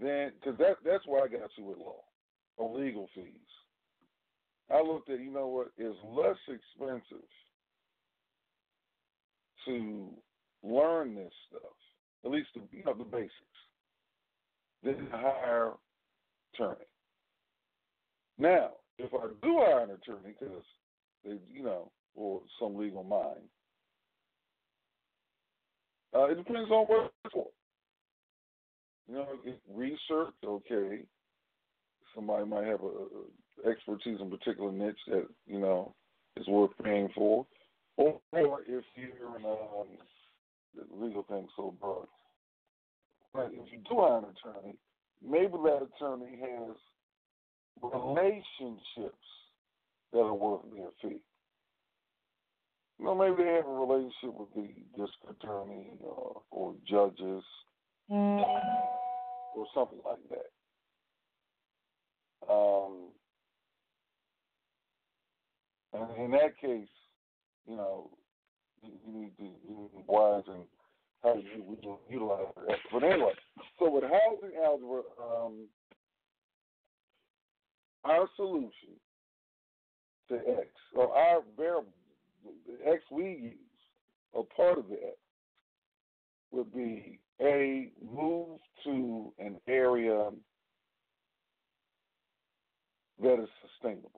Then, 0.00 0.32
because 0.38 0.58
that 0.58 0.76
that's 0.84 1.04
why 1.06 1.20
I 1.20 1.28
got 1.28 1.48
you 1.56 1.64
with 1.64 1.78
law 1.78 2.02
a 2.58 2.64
legal 2.64 3.08
fees. 3.14 3.45
I 4.70 4.82
looked 4.82 5.10
at, 5.10 5.20
you 5.20 5.30
know 5.30 5.46
what, 5.46 5.68
it's 5.76 5.96
less 6.04 6.36
expensive 6.48 7.26
to 9.66 10.08
learn 10.62 11.14
this 11.14 11.32
stuff, 11.48 11.60
at 12.24 12.30
least 12.30 12.48
the, 12.54 12.62
you 12.72 12.84
know 12.84 12.94
the 12.94 13.04
basics, 13.04 13.32
than 14.82 14.96
to 14.96 15.10
hire 15.10 15.72
attorney. 16.54 16.86
Now, 18.38 18.70
if 18.98 19.12
I 19.14 19.28
do 19.42 19.58
hire 19.58 19.84
an 19.84 19.90
attorney, 19.90 20.34
because 20.38 20.62
they, 21.24 21.38
you 21.52 21.62
know, 21.62 21.90
or 22.14 22.40
some 22.60 22.76
legal 22.76 23.04
mind, 23.04 23.48
uh, 26.14 26.24
it 26.24 26.36
depends 26.36 26.70
on 26.70 26.86
what 26.86 27.12
it's 27.24 27.32
for. 27.32 27.46
You 29.08 29.14
know, 29.16 29.26
research, 29.72 30.34
okay. 30.44 31.02
Somebody 32.14 32.46
might 32.46 32.66
have 32.66 32.80
a, 32.82 32.86
a 32.86 33.22
expertise 33.68 34.18
in 34.20 34.30
particular 34.30 34.72
niche 34.72 34.96
that 35.08 35.26
you 35.46 35.58
know 35.58 35.94
is 36.36 36.46
worth 36.48 36.70
paying 36.82 37.08
for, 37.14 37.46
or, 37.96 38.20
or 38.32 38.60
if 38.62 38.84
you're 38.94 39.38
in 39.38 39.44
um, 39.44 39.86
the 40.74 41.04
legal 41.04 41.22
thing 41.24 41.48
so 41.56 41.74
broad. 41.80 42.06
But 43.32 43.50
if 43.52 43.72
you 43.72 43.78
do 43.88 44.00
hire 44.00 44.18
an 44.18 44.24
attorney, 44.24 44.76
maybe 45.26 45.52
that 45.64 45.88
attorney 45.96 46.38
has 46.40 46.76
relationships 47.82 49.26
that 50.12 50.20
are 50.20 50.34
worth 50.34 50.62
their 50.74 50.88
fee. 51.02 51.18
You 52.98 53.04
know, 53.04 53.14
maybe 53.14 53.44
they 53.44 53.54
have 53.56 53.66
a 53.66 53.70
relationship 53.70 54.34
with 54.38 54.48
the 54.54 54.68
district 54.90 55.42
attorney 55.42 55.98
or, 56.02 56.40
or 56.50 56.74
judges 56.88 57.44
mm. 58.10 58.42
or 59.54 59.66
something 59.74 59.98
like 60.04 60.18
that. 60.30 60.50
Um, 62.50 63.08
and 65.92 66.24
in 66.24 66.30
that 66.30 66.58
case, 66.58 66.88
you 67.68 67.76
know, 67.76 68.10
you, 68.82 68.92
you 69.06 69.20
need 69.20 69.36
to 69.38 69.42
you 69.42 69.90
be 69.94 70.02
wise 70.06 70.44
in 70.46 70.62
how 71.22 71.34
you, 71.34 71.76
you 71.82 71.98
utilize 72.08 72.46
that. 72.66 72.76
But 72.92 73.02
anyway, 73.02 73.32
so 73.78 73.90
with 73.90 74.04
housing 74.04 74.56
algebra, 74.64 75.02
um, 75.20 75.66
our 78.04 78.28
solution 78.36 78.94
to 80.28 80.36
X, 80.36 80.68
or 80.94 81.16
our 81.16 81.42
variable, 81.56 81.92
the 82.66 82.90
X 82.90 83.02
we 83.10 83.24
use, 83.24 83.52
or 84.32 84.46
part 84.56 84.78
of 84.78 84.88
that, 84.88 85.16
would 86.52 86.72
be 86.72 87.18
a 87.40 87.90
move 88.14 88.58
to 88.84 89.32
an 89.38 89.56
area 89.68 90.30
that 93.22 93.42
is 93.42 93.48
sustainable. 93.62 94.10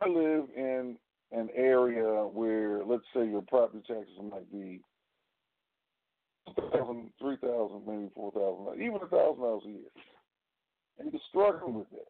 I 0.00 0.08
live 0.08 0.46
in 0.56 0.96
an 1.32 1.48
area 1.56 2.04
where, 2.26 2.84
let's 2.84 3.02
say, 3.14 3.26
your 3.26 3.42
property 3.42 3.82
taxes 3.86 4.14
might 4.30 4.50
be 4.52 4.80
thousand, 6.54 7.10
three 7.18 7.36
thousand, 7.36 7.82
maybe 7.86 8.10
four 8.14 8.30
thousand, 8.32 8.82
even 8.82 8.96
a 8.96 9.06
thousand 9.06 9.42
dollars 9.42 9.62
a 9.66 9.68
year, 9.68 9.90
and 10.98 11.12
you're 11.12 11.20
struggling 11.28 11.74
with 11.74 11.90
that. 11.90 12.08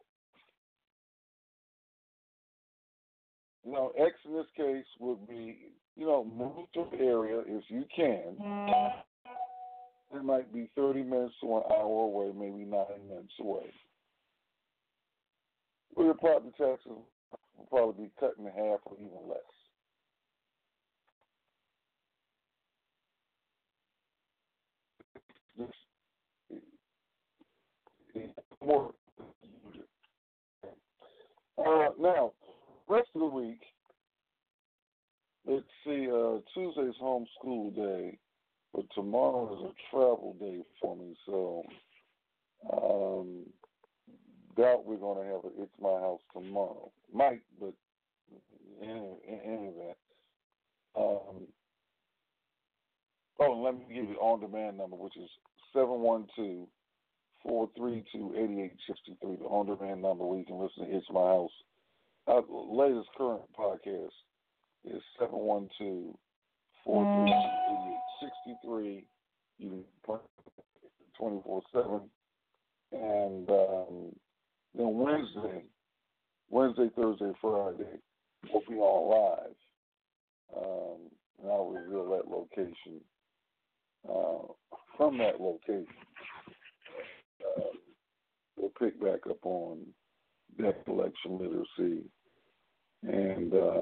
You 3.65 3.73
know, 3.73 3.91
X 3.99 4.13
in 4.25 4.33
this 4.33 4.45
case 4.55 4.85
would 4.99 5.27
be, 5.27 5.73
you 5.95 6.05
know, 6.05 6.23
move 6.23 6.65
to 6.73 6.95
an 6.95 7.05
area 7.05 7.41
if 7.45 7.63
you 7.67 7.83
can. 7.95 8.37
It 10.11 10.23
might 10.23 10.51
be 10.51 10.71
30 10.75 11.03
minutes 11.03 11.35
to 11.41 11.57
an 11.57 11.63
hour 11.69 12.05
away, 12.05 12.31
maybe 12.35 12.65
nine 12.65 13.07
minutes 13.07 13.33
away. 13.39 13.71
Where 15.93 16.07
your 16.07 16.15
property 16.15 16.49
taxes 16.57 16.87
will 16.87 17.67
probably 17.69 18.05
be 18.05 18.11
cut 18.19 18.33
in 18.39 18.45
half 18.45 18.79
or 18.85 18.95
even 18.97 19.29
less. 19.29 19.37
more. 28.65 28.93
Uh, 31.57 31.89
now, 31.99 32.31
rest 32.87 33.09
of 33.15 33.21
the 33.21 33.27
week, 33.27 33.61
let's 35.49 35.65
see, 35.85 36.07
uh, 36.11 36.37
Tuesday's 36.53 36.95
homeschool 37.01 37.75
day, 37.75 38.17
but 38.73 38.85
tomorrow 38.93 39.53
is 39.53 39.71
a 39.71 39.89
travel 39.89 40.35
day 40.39 40.61
for 40.81 40.95
me, 40.95 41.15
so 41.25 41.63
um, 42.71 43.45
doubt 44.55 44.85
we're 44.85 44.97
going 44.97 45.23
to 45.23 45.31
have 45.31 45.43
a 45.45 45.63
It's 45.63 45.71
My 45.81 45.89
House 45.89 46.21
tomorrow. 46.33 46.91
Might, 47.13 47.41
but 47.59 47.73
in, 48.81 49.15
any 49.27 49.67
event. 49.67 49.97
Um, 50.95 51.47
oh, 53.39 53.61
let 53.63 53.73
me 53.73 53.85
give 53.87 54.09
you 54.09 54.13
the 54.13 54.19
on-demand 54.19 54.77
number, 54.77 54.95
which 54.95 55.17
is 55.17 55.29
712 55.73 56.67
432 57.43 58.33
8863, 58.35 59.35
the 59.37 59.45
on 59.45 59.65
demand 59.65 60.01
number 60.01 60.25
where 60.25 60.39
you 60.39 60.45
can 60.45 60.59
listen 60.59 60.85
to 60.85 60.95
It's 60.95 61.07
My 61.09 61.21
House 61.21 61.51
our 62.29 62.43
latest 62.47 63.09
current 63.17 63.41
podcast 63.57 64.13
is 64.85 65.01
712 65.19 66.15
433 66.85 69.05
You 69.57 69.69
can 69.69 69.83
play 70.05 70.17
24 71.17 71.61
7. 71.73 72.01
And 72.91 73.49
um, 73.49 74.15
then 74.75 74.97
Wednesday, 74.97 75.63
Wednesday, 76.49 76.89
Thursday, 76.95 77.31
Friday, 77.41 77.99
we'll 78.51 78.63
be 78.67 78.75
on 78.75 79.09
live. 79.11 79.55
Um, 80.57 81.11
and 81.41 81.51
I'll 81.51 81.69
reveal 81.69 82.09
that 82.09 82.27
location 82.27 83.01
uh, 84.07 84.53
from 84.97 85.17
that 85.19 85.39
location. 85.39 85.87
Uh, 87.41 87.73
we'll 88.57 88.71
pick 88.79 88.99
back 89.01 89.27
up 89.29 89.43
on 89.43 89.85
debt 90.59 90.83
collection 90.85 91.37
literacy. 91.37 92.03
And 93.03 93.53
uh, 93.53 93.81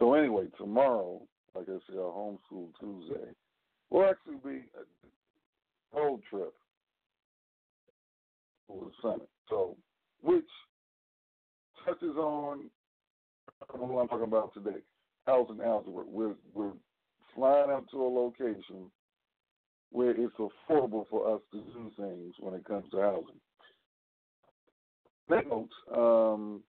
so, 0.00 0.14
anyway, 0.14 0.46
tomorrow, 0.58 1.20
like 1.54 1.68
I 1.68 1.78
said, 1.86 1.98
our 1.98 2.10
homeschool 2.10 2.70
Tuesday 2.80 3.30
will 3.90 4.08
actually 4.08 4.38
be 4.44 4.62
a 4.74 5.96
road 5.96 6.20
trip 6.28 6.54
for 8.66 8.86
the 8.86 8.90
summit. 9.02 9.28
So, 9.48 9.76
which 10.22 10.44
touches 11.84 12.16
on 12.16 12.70
what 13.68 14.00
I'm 14.00 14.08
talking 14.08 14.24
about 14.24 14.54
today, 14.54 14.78
housing 15.26 15.60
algebra. 15.60 16.04
We're 16.06 16.34
we're 16.54 16.72
flying 17.34 17.70
up 17.70 17.88
to 17.90 18.02
a 18.02 18.08
location 18.08 18.90
where 19.92 20.12
it's 20.12 20.34
affordable 20.36 21.06
for 21.10 21.34
us 21.34 21.40
to 21.52 21.58
do 21.58 21.90
things 21.96 22.34
when 22.38 22.54
it 22.54 22.64
comes 22.64 22.84
to 22.92 23.00
housing. 23.00 23.40
That 25.28 25.44
um, 25.94 26.62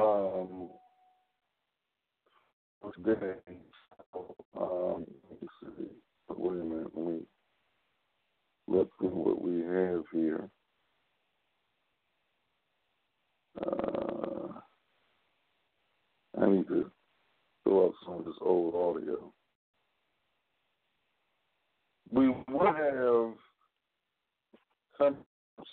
um, 0.00 0.68
today, 2.94 3.34
um, 4.60 5.04
let 5.30 5.42
me 5.42 5.48
see. 5.60 5.86
Wait 6.28 6.60
a 6.60 6.64
minute, 6.64 6.90
let 6.94 7.06
me 7.06 7.20
look 8.68 8.90
through 8.98 9.08
what 9.10 9.42
we 9.42 9.60
have 9.62 10.04
here. 10.12 10.48
Uh, 13.60 14.60
I 16.40 16.46
need 16.48 16.68
to 16.68 16.90
throw 17.64 17.86
up 17.86 17.92
some 18.04 18.14
of 18.18 18.24
this 18.24 18.34
old 18.40 18.74
audio. 18.74 19.32
We 22.12 22.28
will 22.28 22.72
have 22.72 23.34
come 24.96 25.16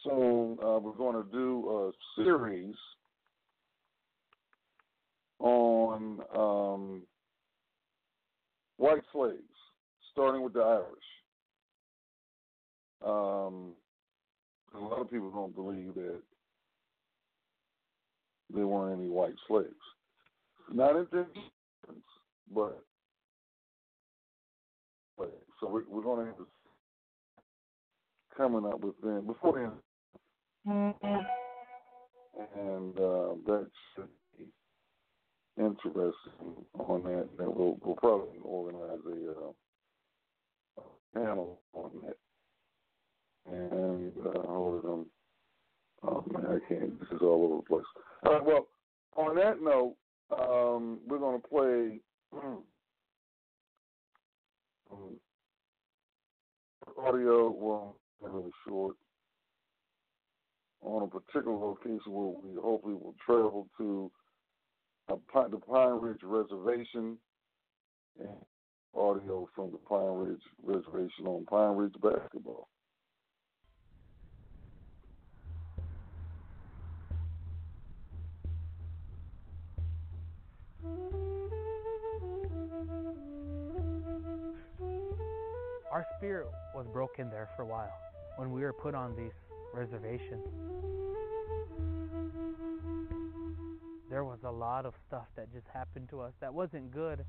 soon. 0.03 0.57
Uh, 0.63 0.79
we're 0.79 0.93
going 0.93 1.23
to 1.23 1.31
do 1.31 1.93
a 2.17 2.21
series 2.21 2.75
on 5.39 6.19
um, 6.35 7.03
white 8.77 9.03
slaves, 9.11 9.37
starting 10.11 10.41
with 10.41 10.53
the 10.53 10.61
Irish. 10.61 10.87
Um, 13.05 13.73
a 14.73 14.79
lot 14.79 15.01
of 15.01 15.11
people 15.11 15.29
don't 15.29 15.55
believe 15.55 15.93
that 15.95 16.21
there 18.53 18.67
weren't 18.67 18.99
any 18.99 19.09
white 19.09 19.35
slaves. 19.47 19.69
Not 20.71 20.95
in 20.95 21.07
this 21.11 21.25
but, 22.53 22.83
but 25.17 25.43
so 25.59 25.67
we, 25.67 25.81
we're 25.89 26.03
going 26.03 26.25
to 26.25 26.31
have 26.31 26.35
coming 28.35 28.65
up 28.65 28.79
with 28.81 28.99
them 29.01 29.25
before 29.25 29.71
then, 30.65 30.93
and 32.55 32.97
uh, 32.97 33.35
that 33.45 33.67
should 33.95 34.07
be 34.37 34.45
interesting 35.57 36.13
on 36.79 37.03
that. 37.03 37.29
That 37.37 37.55
we'll, 37.55 37.77
we'll 37.83 37.95
probably 37.95 38.39
organize 38.43 38.99
a, 39.07 39.31
uh, 39.31 39.51
a 40.81 41.19
panel 41.19 41.61
on 41.73 41.91
that. 42.03 42.17
And 43.51 44.13
uh, 44.25 44.41
hold 44.47 44.85
on. 44.85 45.05
Oh 46.03 46.23
man, 46.31 46.45
I 46.45 46.73
can't. 46.73 46.99
This 46.99 47.09
is 47.11 47.21
all 47.21 47.45
over 47.45 47.55
the 47.57 47.63
place. 47.63 47.85
All 48.25 48.33
right. 48.33 48.45
Well, 48.45 48.67
on 49.15 49.35
that 49.35 49.61
note, 49.61 49.95
um, 50.31 50.99
we're 51.07 51.19
going 51.19 51.39
to 51.39 51.47
play. 51.47 51.99
Um, 52.33 52.63
audio, 56.97 57.49
well, 57.49 57.97
really 58.21 58.51
short, 58.67 58.95
on 60.81 61.03
a 61.03 61.07
where 62.07 62.33
we 62.43 62.59
hopefully 62.61 62.93
will 62.93 63.15
travel 63.25 63.67
to 63.77 64.11
a, 65.09 65.15
the 65.49 65.57
Pine 65.57 65.99
Ridge 66.01 66.21
Reservation 66.23 67.17
and 68.19 68.29
audio 68.95 69.47
from 69.55 69.71
the 69.71 69.77
Pine 69.77 70.13
Ridge 70.13 70.41
Reservation 70.63 71.25
on 71.25 71.45
Pine 71.45 71.75
Ridge 71.75 71.95
basketball. 72.01 72.67
Our 85.91 86.05
spirit 86.17 86.47
was 86.73 86.87
broken 86.91 87.29
there 87.29 87.49
for 87.55 87.61
a 87.61 87.65
while 87.67 87.93
when 88.37 88.51
we 88.51 88.61
were 88.61 88.73
put 88.73 88.95
on 88.95 89.15
these 89.15 89.31
reservations. 89.75 90.43
There 94.13 94.23
was 94.23 94.38
a 94.43 94.52
lot 94.52 94.86
of 94.86 94.93
stuff 95.08 95.26
that 95.36 95.52
just 95.52 95.65
happened 95.73 96.08
to 96.12 96.21
us 96.21 96.34
that 96.39 96.54
wasn't 96.54 96.91
good. 96.91 97.26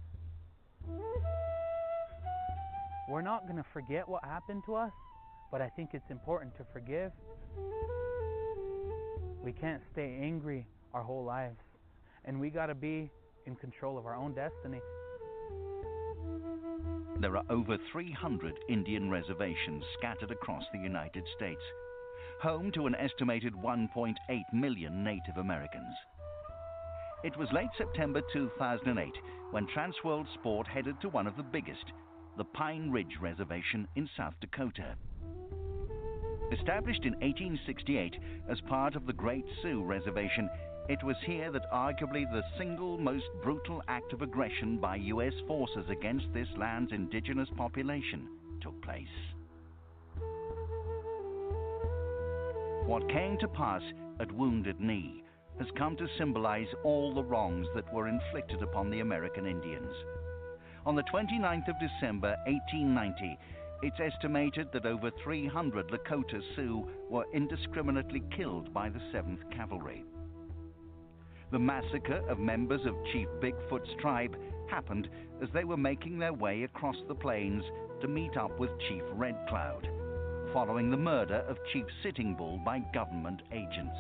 We're 3.09 3.23
not 3.23 3.45
going 3.45 3.57
to 3.57 3.65
forget 3.73 4.07
what 4.07 4.23
happened 4.23 4.65
to 4.67 4.75
us, 4.75 4.93
but 5.51 5.63
I 5.63 5.71
think 5.71 5.95
it's 5.95 6.11
important 6.11 6.55
to 6.59 6.67
forgive. 6.75 7.11
We 9.43 9.53
can't 9.53 9.81
stay 9.93 10.19
angry 10.21 10.67
our 10.93 11.03
whole 11.03 11.25
lives, 11.25 11.57
and 12.27 12.39
we 12.39 12.51
got 12.51 12.67
to 12.67 12.75
be 12.75 13.11
in 13.47 13.57
control 13.57 13.97
of 13.97 14.05
our 14.05 14.15
own 14.15 14.35
destiny. 14.35 14.83
There 17.19 17.35
are 17.35 17.45
over 17.49 17.79
300 17.93 18.59
Indian 18.69 19.11
reservations 19.11 19.85
scattered 19.97 20.33
across 20.33 20.65
the 20.71 20.81
United 20.81 21.25
States, 21.35 21.63
home 22.43 22.71
to 22.73 22.87
an 22.87 22.95
estimated 22.97 23.55
1.8 23.55 24.17
million 24.53 25.03
Native 25.03 25.39
Americans. 25.39 25.95
It 27.25 27.39
was 27.39 27.49
late 27.55 27.71
September 27.79 28.21
2008 28.35 29.15
when 29.51 29.67
Transworld 29.69 30.27
Sport 30.35 30.67
headed 30.67 31.01
to 31.01 31.09
one 31.09 31.27
of 31.27 31.39
the 31.39 31.43
biggest, 31.43 31.87
the 32.37 32.45
Pine 32.45 32.91
Ridge 32.91 33.17
Reservation 33.19 33.89
in 33.97 34.07
South 34.15 34.35
Dakota. 34.43 34.95
Established 36.53 37.05
in 37.05 37.15
1868 37.15 38.17
as 38.51 38.61
part 38.69 38.95
of 38.95 39.07
the 39.07 39.13
Great 39.15 39.47
Sioux 39.63 39.83
Reservation, 39.83 40.51
it 40.91 41.03
was 41.03 41.17
here 41.25 41.51
that 41.51 41.73
arguably 41.73 42.31
the 42.31 42.45
single 42.59 42.99
most 42.99 43.25
brutal 43.43 43.83
act 43.89 44.13
of 44.13 44.21
aggression 44.21 44.77
by 44.77 44.97
U.S. 44.97 45.33
forces 45.47 45.87
against 45.89 46.27
this 46.35 46.49
land's 46.59 46.93
indigenous 46.93 47.49
population 47.57 48.29
took 48.61 48.83
place. 48.83 49.09
What 52.85 53.09
came 53.09 53.39
to 53.39 53.49
pass 53.49 53.83
at 54.21 54.31
Wounded 54.31 54.79
Knee 54.79 55.25
has 55.59 55.69
come 55.77 55.97
to 55.97 56.09
symbolize 56.19 56.67
all 56.83 57.15
the 57.15 57.23
wrongs 57.23 57.67
that 57.75 57.93
were 57.93 58.09
inflicted 58.09 58.63
upon 58.63 58.91
the 58.91 59.01
American 59.01 59.47
Indians. 59.47 59.93
On 60.87 60.95
the 60.95 61.05
29th 61.05 61.69
of 61.69 61.77
December 61.81 62.37
1890, 62.47 63.39
it's 63.83 64.01
estimated 64.01 64.69
that 64.73 64.87
over 64.87 65.11
300 65.23 65.89
Lakota 65.89 66.41
Sioux 66.55 66.89
were 67.11 67.27
indiscriminately 67.35 68.23
killed 68.37 68.73
by 68.73 68.89
the 68.89 69.01
7th 69.13 69.41
Cavalry. 69.55 70.05
The 71.53 71.59
massacre 71.59 72.23
of 72.29 72.39
members 72.39 72.81
of 72.87 72.97
Chief 73.13 73.29
Bigfoot's 73.41 73.95
tribe 74.01 74.37
happened 74.69 75.09
as 75.43 75.49
they 75.53 75.65
were 75.65 75.77
making 75.77 76.19
their 76.19 76.33
way 76.33 76.65
across 76.65 76.97
the 77.07 77.15
plains 77.15 77.63
to 78.01 78.09
meet 78.09 78.37
up 78.37 78.59
with 78.59 78.71
Chief 78.89 79.03
Red 79.13 79.37
Cloud, 79.49 79.89
following 80.53 80.91
the 80.91 80.97
murder 80.97 81.45
of 81.49 81.59
Chief 81.73 81.85
Sitting 82.03 82.35
Bull 82.35 82.59
by 82.65 82.81
government 82.93 83.43
agents. 83.53 83.97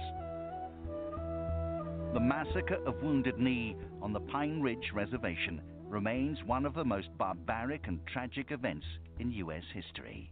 The 2.14 2.20
massacre 2.20 2.78
of 2.86 3.02
Wounded 3.02 3.40
Knee 3.40 3.76
on 4.00 4.12
the 4.12 4.20
Pine 4.20 4.60
Ridge 4.60 4.92
Reservation 4.94 5.60
remains 5.88 6.38
one 6.46 6.64
of 6.64 6.72
the 6.74 6.84
most 6.84 7.08
barbaric 7.18 7.88
and 7.88 7.98
tragic 8.06 8.52
events 8.52 8.86
in 9.18 9.32
U.S. 9.32 9.64
history. 9.74 10.30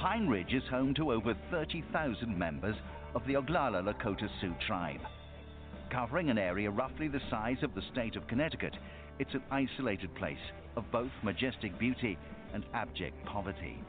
Pine 0.00 0.28
Ridge 0.28 0.54
is 0.54 0.62
home 0.70 0.94
to 0.94 1.12
over 1.12 1.34
30,000 1.50 2.38
members 2.38 2.76
of 3.14 3.20
the 3.26 3.34
Oglala 3.34 3.84
Lakota 3.84 4.30
Sioux 4.40 4.54
tribe. 4.66 5.00
Covering 5.90 6.30
an 6.30 6.38
area 6.38 6.70
roughly 6.70 7.08
the 7.08 7.20
size 7.30 7.62
of 7.62 7.74
the 7.74 7.82
state 7.92 8.16
of 8.16 8.26
Connecticut, 8.26 8.74
it's 9.18 9.34
an 9.34 9.42
isolated 9.50 10.14
place 10.16 10.36
of 10.76 10.90
both 10.90 11.10
majestic 11.22 11.78
beauty 11.78 12.18
and 12.52 12.64
abject 12.74 13.24
poverty. 13.24 13.82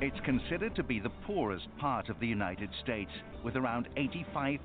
It's 0.00 0.18
considered 0.24 0.74
to 0.76 0.82
be 0.82 0.98
the 0.98 1.10
poorest 1.26 1.68
part 1.78 2.08
of 2.08 2.18
the 2.20 2.26
United 2.26 2.70
States, 2.82 3.10
with 3.44 3.54
around 3.56 3.86
85% 3.96 4.58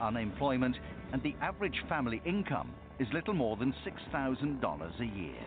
unemployment, 0.00 0.76
and 1.12 1.22
the 1.22 1.34
average 1.40 1.82
family 1.88 2.20
income 2.26 2.74
is 2.98 3.08
little 3.12 3.34
more 3.34 3.56
than 3.56 3.74
$6,000 3.86 5.00
a 5.00 5.18
year. 5.18 5.42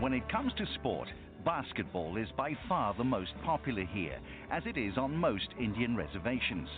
When 0.00 0.12
it 0.12 0.28
comes 0.28 0.52
to 0.54 0.66
sport, 0.74 1.08
basketball 1.44 2.16
is 2.16 2.28
by 2.36 2.56
far 2.68 2.94
the 2.94 3.04
most 3.04 3.32
popular 3.44 3.84
here, 3.84 4.18
as 4.50 4.62
it 4.66 4.76
is 4.76 4.96
on 4.96 5.16
most 5.16 5.48
Indian 5.58 5.96
reservations. 5.96 6.68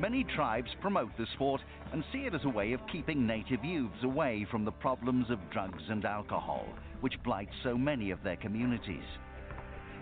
Many 0.00 0.24
tribes 0.24 0.70
promote 0.80 1.16
the 1.16 1.26
sport 1.34 1.60
and 1.92 2.04
see 2.12 2.20
it 2.20 2.34
as 2.34 2.44
a 2.44 2.48
way 2.48 2.72
of 2.72 2.86
keeping 2.86 3.26
native 3.26 3.64
youths 3.64 4.02
away 4.04 4.46
from 4.50 4.64
the 4.64 4.70
problems 4.70 5.28
of 5.30 5.50
drugs 5.50 5.82
and 5.88 6.04
alcohol, 6.04 6.66
which 7.00 7.22
blight 7.24 7.48
so 7.62 7.76
many 7.76 8.10
of 8.10 8.22
their 8.22 8.36
communities. 8.36 9.04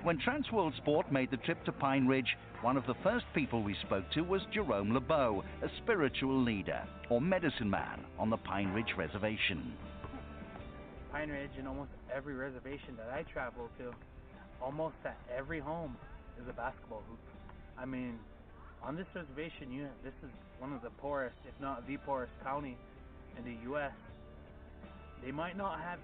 When 0.02 0.18
Transworld 0.18 0.76
Sport 0.76 1.10
made 1.10 1.30
the 1.30 1.38
trip 1.38 1.64
to 1.64 1.72
Pine 1.72 2.06
Ridge, 2.06 2.36
one 2.60 2.76
of 2.76 2.86
the 2.86 2.94
first 3.02 3.24
people 3.34 3.62
we 3.62 3.74
spoke 3.86 4.04
to 4.12 4.20
was 4.20 4.42
Jerome 4.52 4.92
LeBeau, 4.92 5.42
a 5.62 5.68
spiritual 5.82 6.42
leader, 6.42 6.82
or 7.08 7.20
medicine 7.20 7.68
man, 7.68 8.04
on 8.18 8.30
the 8.30 8.36
Pine 8.36 8.72
Ridge 8.72 8.94
Reservation. 8.96 9.72
Pine 11.10 11.30
Ridge 11.30 11.50
and 11.58 11.66
almost 11.66 11.90
every 12.16 12.34
reservation 12.34 12.96
that 12.96 13.12
I 13.12 13.22
travel 13.30 13.68
to, 13.78 13.92
almost 14.62 14.96
at 15.04 15.18
every 15.36 15.60
home 15.60 15.96
is 16.40 16.48
a 16.48 16.52
basketball 16.54 17.02
hoop. 17.08 17.18
I 17.78 17.84
mean, 17.84 18.18
on 18.82 18.96
this 18.96 19.06
reservation, 19.14 19.70
you 19.70 19.86
this 20.02 20.14
is 20.24 20.30
one 20.58 20.72
of 20.72 20.80
the 20.80 20.90
poorest, 20.96 21.36
if 21.46 21.52
not 21.60 21.86
the 21.86 21.98
poorest 21.98 22.32
county 22.42 22.78
in 23.36 23.44
the 23.44 23.56
U.S. 23.64 23.92
They 25.22 25.30
might 25.30 25.56
not 25.56 25.80
have 25.80 25.98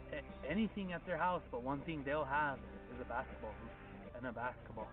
anything 0.49 0.93
at 0.93 1.05
their 1.07 1.17
house, 1.17 1.43
but 1.51 1.63
one 1.63 1.81
thing 1.81 2.03
they'll 2.05 2.25
have 2.25 2.59
is 2.95 3.01
a 3.01 3.09
basketball 3.09 3.55
hoop 3.63 4.17
and 4.19 4.27
a 4.27 4.33
basketball. 4.33 4.89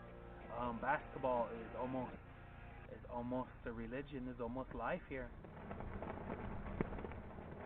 Um, 0.58 0.80
basketball 0.82 1.50
is 1.54 1.76
almost 1.80 2.16
is 2.92 3.04
almost 3.14 3.50
a 3.66 3.72
religion, 3.72 4.28
is 4.34 4.40
almost 4.42 4.74
life 4.74 5.02
here. 5.10 5.28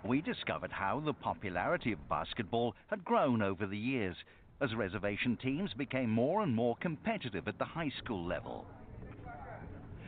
We 0.06 0.22
discovered 0.22 0.72
how 0.72 1.00
the 1.00 1.14
popularity 1.14 1.94
of 1.94 2.10
basketball 2.10 2.76
had 2.88 3.06
grown 3.06 3.42
over 3.42 3.66
the 3.66 3.78
years 3.78 4.18
as 4.60 4.76
reservation 4.76 5.38
teams 5.38 5.74
became 5.74 6.10
more 6.10 6.42
and 6.44 6.54
more 6.54 6.76
competitive 6.82 7.48
at 7.48 7.58
the 7.58 7.66
high 7.66 7.92
school 8.04 8.26
level. 8.26 8.66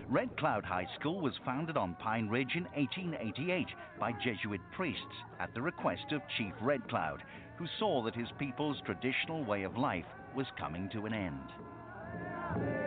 Red 0.10 0.36
Cloud 0.38 0.66
High 0.66 0.88
School 1.00 1.22
was 1.22 1.34
founded 1.46 1.78
on 1.78 1.96
Pine 1.96 2.28
Ridge 2.28 2.56
in 2.56 2.66
1888 2.76 3.68
by 4.00 4.12
Jesuit 4.24 4.62
priests 4.76 5.02
at 5.40 5.54
the 5.54 5.62
request 5.62 6.12
of 6.12 6.22
Chief 6.38 6.54
Red 6.62 6.88
Cloud, 6.90 7.24
who 7.58 7.66
saw 7.80 8.04
that 8.04 8.14
his 8.14 8.28
people's 8.38 8.78
traditional 8.86 9.44
way 9.46 9.64
of 9.64 9.78
life 9.78 10.06
was 10.36 10.46
coming 10.60 10.90
to 10.90 11.06
an 11.06 11.14
end. 11.14 12.85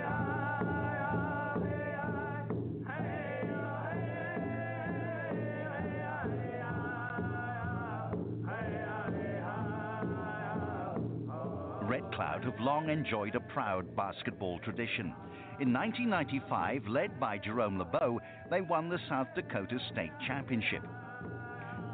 Have 12.51 12.61
long 12.61 12.89
enjoyed 12.89 13.35
a 13.35 13.41
proud 13.41 13.95
basketball 13.95 14.59
tradition. 14.61 15.13
In 15.61 15.73
1995, 15.73 16.87
led 16.89 17.21
by 17.21 17.37
Jerome 17.37 17.79
LeBeau, 17.79 18.21
they 18.51 18.63
won 18.63 18.89
the 18.89 18.99
South 19.09 19.27
Dakota 19.35 19.79
State 19.93 20.13
Championship. 20.27 20.83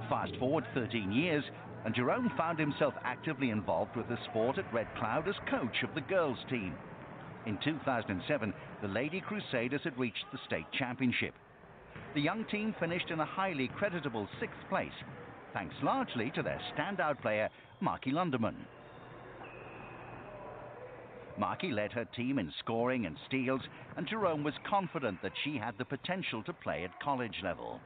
Fast 0.09 0.37
forward 0.39 0.65
13 0.75 1.11
years, 1.11 1.43
and 1.85 1.95
Jerome 1.95 2.31
found 2.37 2.61
himself 2.61 2.95
actively 3.03 3.51
involved 3.51 3.97
with 3.97 4.07
the 4.09 4.19
sport 4.31 4.59
at 4.59 4.73
Red 4.73 4.87
Cloud 4.97 5.29
as 5.29 5.35
coach 5.51 5.83
of 5.83 5.93
the 5.95 6.03
girls' 6.03 6.39
team. 6.49 6.75
In 7.47 7.59
2007, 7.65 8.55
the 8.81 8.89
Lady 8.89 9.21
Crusaders 9.21 9.83
had 9.83 9.99
reached 9.99 10.25
the 10.31 10.39
state 10.47 10.67
championship. 10.79 11.35
The 12.15 12.21
young 12.21 12.45
team 12.45 12.77
finished 12.79 13.11
in 13.11 13.19
a 13.19 13.25
highly 13.25 13.69
creditable 13.77 14.29
sixth 14.39 14.61
place, 14.69 14.93
thanks 15.53 15.75
largely 15.83 16.31
to 16.37 16.43
their 16.43 16.61
standout 16.77 17.21
player, 17.21 17.49
Marky 17.81 18.13
Lunderman. 18.13 18.55
Marky 21.37 21.73
led 21.73 21.93
her 21.93 22.05
team 22.05 22.39
in 22.39 22.53
scoring 22.61 23.07
and 23.07 23.17
steals, 23.27 23.63
and 23.97 24.07
Jerome 24.07 24.45
was 24.45 24.55
confident 24.69 25.21
that 25.23 25.33
she 25.43 25.57
had 25.59 25.77
the 25.79 25.85
potential 25.85 26.43
to 26.45 26.53
play 26.53 26.85
at 26.85 26.99
college 27.01 27.41
level. 27.43 27.81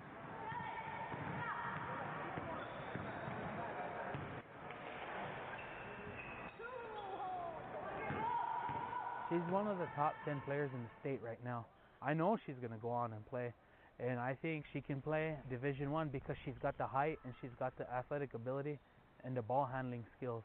She's 9.30 9.40
one 9.50 9.66
of 9.66 9.78
the 9.78 9.86
top 9.94 10.16
10 10.24 10.40
players 10.46 10.70
in 10.74 10.82
the 10.82 10.88
state 11.00 11.20
right 11.22 11.38
now. 11.44 11.66
I 12.02 12.14
know 12.14 12.38
she's 12.46 12.56
going 12.60 12.72
to 12.72 12.78
go 12.78 12.90
on 12.90 13.12
and 13.12 13.26
play, 13.26 13.52
and 14.00 14.18
I 14.18 14.36
think 14.40 14.64
she 14.72 14.80
can 14.80 15.02
play 15.02 15.36
Division 15.50 15.90
1 15.90 16.08
because 16.08 16.36
she's 16.44 16.54
got 16.62 16.78
the 16.78 16.86
height 16.86 17.18
and 17.24 17.34
she's 17.40 17.50
got 17.58 17.76
the 17.76 17.90
athletic 17.92 18.34
ability 18.34 18.78
and 19.24 19.36
the 19.36 19.42
ball 19.42 19.68
handling 19.70 20.04
skills 20.16 20.44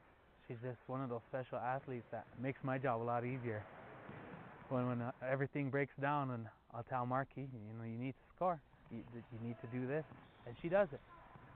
she's 0.54 0.70
just 0.70 0.80
one 0.88 1.02
of 1.02 1.10
those 1.10 1.22
special 1.30 1.58
athletes 1.58 2.06
that 2.12 2.26
makes 2.42 2.60
my 2.64 2.78
job 2.78 3.02
a 3.02 3.04
lot 3.04 3.26
easier. 3.26 3.64
When 4.70 4.88
when 4.88 5.02
uh, 5.02 5.12
everything 5.30 5.70
breaks 5.70 5.94
down, 6.02 6.32
and 6.32 6.46
I'll 6.74 6.84
tell 6.84 7.06
Marky, 7.06 7.42
you 7.42 7.78
know, 7.78 7.86
you 7.86 7.98
need 7.98 8.12
to 8.12 8.36
score. 8.36 8.60
You, 8.92 9.00
you 9.14 9.48
need 9.48 9.56
to 9.62 9.68
do 9.68 9.88
this, 9.88 10.04
and 10.46 10.56
she 10.62 10.70
does 10.70 10.88
it. 10.92 11.02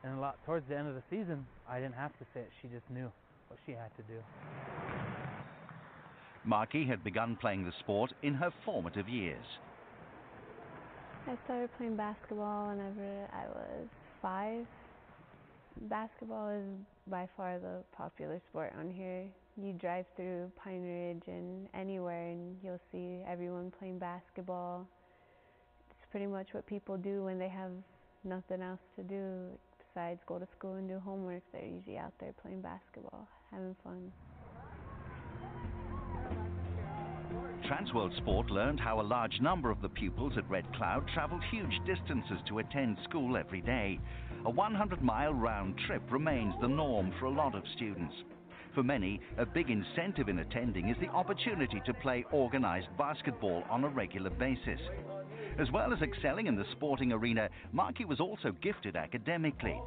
And 0.04 0.18
a 0.18 0.20
lot 0.20 0.38
towards 0.46 0.68
the 0.70 0.78
end 0.78 0.88
of 0.88 0.96
the 0.96 1.04
season, 1.10 1.46
I 1.70 1.80
didn't 1.80 1.96
have 1.96 2.12
to 2.20 2.26
say 2.34 2.42
it. 2.42 2.50
She 2.62 2.68
just 2.68 2.90
knew 2.90 3.12
what 3.48 3.60
she 3.66 3.74
had 3.74 3.96
to 3.98 4.04
do. 4.04 4.20
Marky 6.44 6.86
had 6.86 7.04
begun 7.04 7.36
playing 7.40 7.66
the 7.66 7.74
sport 7.80 8.14
in 8.24 8.34
her 8.36 8.52
formative 8.64 9.10
years. 9.10 9.46
I 11.28 11.36
started 11.44 11.70
playing 11.78 11.98
basketball 11.98 12.70
whenever 12.70 13.28
I 13.34 13.48
was 13.48 13.88
five. 14.22 14.66
Basketball 15.82 16.50
is 16.50 16.66
by 17.08 17.28
far 17.38 17.60
the 17.60 17.84
popular 17.96 18.42
sport 18.50 18.74
on 18.80 18.90
here. 18.90 19.26
You 19.62 19.74
drive 19.74 20.06
through 20.16 20.52
Pine 20.62 20.84
Ridge 20.84 21.24
and 21.28 21.68
anywhere, 21.74 22.30
and 22.30 22.58
you'll 22.64 22.82
see 22.92 23.22
everyone 23.28 23.72
playing 23.80 24.00
basketball. 24.00 24.88
It's 25.92 26.12
pretty 26.12 26.28
much 26.28 26.48
what 26.52 26.66
people 26.68 26.98
do 26.98 27.24
when 27.24 27.40
they 27.40 27.50
have 27.50 27.72
nothing 28.24 28.62
else 28.62 28.80
to 28.98 29.04
do 29.04 29.48
besides 29.78 30.20
go 30.28 30.40
to 30.40 30.48
school 30.58 30.76
and 30.76 30.88
do 30.88 31.00
homework. 31.00 31.44
They're 31.52 31.66
usually 31.66 31.98
out 31.98 32.14
there 32.20 32.34
playing 32.42 32.62
basketball, 32.62 33.28
having 33.52 33.76
fun. 33.84 34.12
Transworld 37.68 38.16
Sport 38.18 38.50
learned 38.50 38.80
how 38.80 39.02
a 39.02 39.04
large 39.04 39.42
number 39.42 39.72
of 39.72 39.82
the 39.82 39.90
pupils 39.90 40.34
at 40.38 40.50
Red 40.50 40.66
Cloud 40.76 41.06
traveled 41.14 41.44
huge 41.52 41.80
distances 41.86 42.38
to 42.48 42.60
attend 42.60 42.98
school 43.04 43.36
every 43.36 43.62
day. 43.62 44.00
A 44.46 44.50
100 44.50 45.02
mile 45.02 45.34
round 45.34 45.76
trip 45.88 46.04
remains 46.12 46.54
the 46.62 46.68
norm 46.68 47.12
for 47.20 47.26
a 47.26 47.32
lot 47.32 47.56
of 47.56 47.64
students. 47.76 48.14
For 48.76 48.84
many, 48.84 49.20
a 49.38 49.46
big 49.46 49.70
incentive 49.70 50.30
in 50.30 50.40
attending 50.40 50.90
is 50.90 50.98
the 51.02 51.10
opportunity 51.10 51.82
to 51.86 51.94
play 51.96 52.24
organized 52.32 52.88
basketball 52.98 53.64
on 53.70 53.84
a 53.84 53.90
regular 53.90 54.30
basis. 54.30 54.80
As 55.58 55.72
well 55.72 55.92
as 55.92 56.02
excelling 56.04 56.46
in 56.46 56.56
the 56.56 56.66
sporting 56.74 57.12
arena, 57.12 57.50
Marky 57.72 58.06
was 58.06 58.20
also 58.20 58.52
gifted 58.62 58.96
academically. 58.96 59.82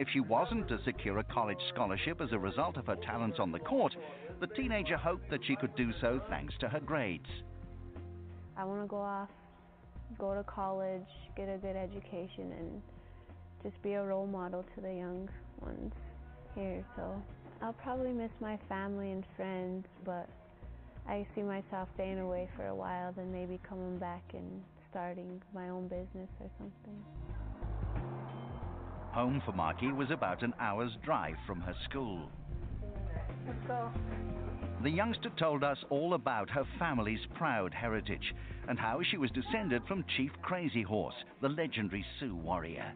If 0.00 0.08
she 0.12 0.18
wasn't 0.18 0.66
to 0.68 0.82
secure 0.84 1.18
a 1.18 1.24
college 1.24 1.60
scholarship 1.72 2.20
as 2.20 2.32
a 2.32 2.38
result 2.38 2.76
of 2.76 2.86
her 2.86 2.96
talents 2.96 3.38
on 3.38 3.52
the 3.52 3.60
court, 3.60 3.94
the 4.40 4.48
teenager 4.48 4.96
hoped 4.96 5.30
that 5.30 5.44
she 5.46 5.54
could 5.54 5.76
do 5.76 5.92
so 6.00 6.20
thanks 6.28 6.54
to 6.58 6.68
her 6.68 6.80
grades. 6.80 7.28
I 8.56 8.64
want 8.64 8.82
to 8.82 8.88
go 8.88 9.00
off, 9.00 9.28
go 10.18 10.34
to 10.34 10.42
college, 10.42 11.06
get 11.36 11.48
a 11.48 11.58
good 11.58 11.76
education, 11.76 12.52
and 12.58 12.82
just 13.62 13.80
be 13.82 13.92
a 13.94 14.02
role 14.04 14.26
model 14.26 14.64
to 14.74 14.80
the 14.80 14.92
young 14.92 15.28
ones 15.60 15.92
here. 16.54 16.84
So 16.96 17.22
I'll 17.62 17.72
probably 17.74 18.12
miss 18.12 18.30
my 18.40 18.58
family 18.68 19.12
and 19.12 19.24
friends, 19.36 19.86
but 20.04 20.28
I 21.08 21.26
see 21.34 21.42
myself 21.42 21.88
staying 21.94 22.18
away 22.18 22.48
for 22.56 22.66
a 22.66 22.74
while, 22.74 23.12
then 23.12 23.32
maybe 23.32 23.60
coming 23.68 23.98
back 23.98 24.22
and 24.32 24.62
starting 24.90 25.40
my 25.54 25.68
own 25.68 25.88
business 25.88 26.28
or 26.40 26.50
something. 26.58 27.02
Home 29.12 29.42
for 29.44 29.52
Marky 29.52 29.92
was 29.92 30.10
about 30.10 30.42
an 30.42 30.54
hour's 30.58 30.92
drive 31.04 31.36
from 31.46 31.60
her 31.60 31.74
school. 31.88 32.30
Let's 33.46 33.58
go. 33.66 33.90
The 34.82 34.90
youngster 34.90 35.30
told 35.38 35.62
us 35.62 35.78
all 35.90 36.14
about 36.14 36.50
her 36.50 36.64
family's 36.78 37.20
proud 37.34 37.72
heritage 37.72 38.34
and 38.68 38.78
how 38.78 39.00
she 39.08 39.16
was 39.16 39.30
descended 39.30 39.82
from 39.86 40.04
Chief 40.16 40.30
Crazy 40.42 40.82
Horse, 40.82 41.14
the 41.40 41.48
legendary 41.48 42.04
Sioux 42.18 42.34
warrior. 42.34 42.92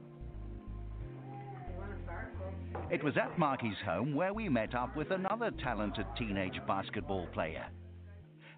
It 2.88 3.02
was 3.02 3.16
at 3.16 3.36
Marky's 3.36 3.76
home 3.84 4.14
where 4.14 4.32
we 4.32 4.48
met 4.48 4.72
up 4.76 4.96
with 4.96 5.10
another 5.10 5.50
talented 5.62 6.06
teenage 6.16 6.60
basketball 6.68 7.26
player, 7.34 7.66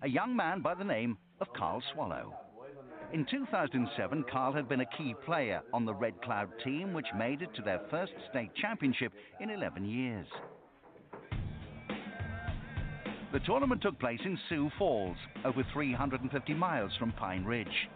a 0.02 0.08
young 0.08 0.36
man 0.36 0.60
by 0.60 0.74
the 0.74 0.84
name 0.84 1.16
of 1.40 1.46
Carl 1.56 1.82
Swallow. 1.94 2.34
In 3.14 3.24
2007, 3.24 4.26
Carl 4.30 4.52
had 4.52 4.68
been 4.68 4.82
a 4.82 4.96
key 4.98 5.14
player 5.24 5.62
on 5.72 5.86
the 5.86 5.94
Red 5.94 6.20
Cloud 6.20 6.50
team, 6.62 6.92
which 6.92 7.06
made 7.16 7.40
it 7.40 7.54
to 7.54 7.62
their 7.62 7.80
first 7.90 8.12
state 8.28 8.54
championship 8.54 9.12
in 9.40 9.48
11 9.48 9.86
years. 9.86 10.26
The 13.32 13.40
tournament 13.40 13.80
took 13.80 13.98
place 13.98 14.20
in 14.26 14.38
Sioux 14.50 14.70
Falls, 14.78 15.16
over 15.46 15.64
350 15.72 16.52
miles 16.52 16.92
from 16.98 17.12
Pine 17.12 17.46
Ridge. 17.46 17.88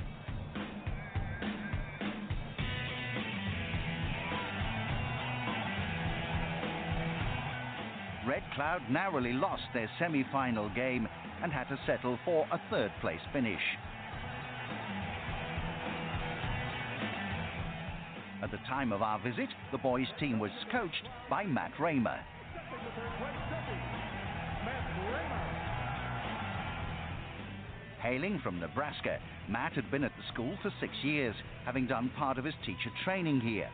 Cloud 8.54 8.82
narrowly 8.90 9.32
lost 9.32 9.62
their 9.72 9.88
semi-final 9.98 10.68
game 10.74 11.08
and 11.42 11.52
had 11.52 11.68
to 11.68 11.78
settle 11.86 12.18
for 12.24 12.46
a 12.52 12.60
third 12.70 12.92
place 13.00 13.20
finish. 13.32 13.60
At 18.42 18.50
the 18.50 18.58
time 18.68 18.92
of 18.92 19.00
our 19.00 19.18
visit, 19.20 19.48
the 19.70 19.78
boys' 19.78 20.06
team 20.20 20.38
was 20.38 20.50
coached 20.70 21.08
by 21.30 21.44
Matt 21.44 21.72
Raymer. 21.80 22.18
Hailing 28.02 28.40
from 28.42 28.60
Nebraska, 28.60 29.18
Matt 29.48 29.72
had 29.72 29.90
been 29.90 30.04
at 30.04 30.12
the 30.16 30.32
school 30.32 30.58
for 30.60 30.72
six 30.80 30.92
years, 31.02 31.34
having 31.64 31.86
done 31.86 32.10
part 32.18 32.36
of 32.36 32.44
his 32.44 32.54
teacher 32.66 32.90
training 33.04 33.40
here. 33.40 33.70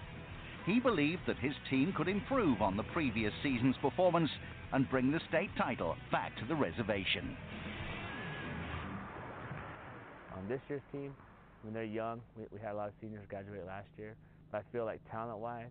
He 0.67 0.81
believed 0.81 1.23
that 1.27 1.39
his 1.39 1.55
team 1.71 1.93
could 1.97 2.09
improve 2.09 2.61
on 2.61 2.77
the 2.77 2.83
previous 2.85 3.33
season's 3.43 3.77
performance 3.81 4.31
and 4.73 4.89
bring 4.91 5.11
the 5.11 5.21
state 5.29 5.51
title 5.57 5.97
back 6.13 6.37
to 6.39 6.45
the 6.47 6.55
reservation. 6.55 7.37
On 10.37 10.47
this 10.49 10.61
year's 10.69 10.83
team, 10.93 11.15
when 11.63 11.75
they're 11.75 11.85
young, 11.85 12.21
we, 12.37 12.45
we 12.53 12.61
had 12.61 12.73
a 12.73 12.77
lot 12.77 12.89
of 12.89 12.95
seniors 13.01 13.25
graduate 13.29 13.67
last 13.67 13.89
year, 13.99 14.15
but 14.53 14.59
I 14.59 14.73
feel 14.73 14.85
like 14.85 15.01
talent-wise, 15.11 15.71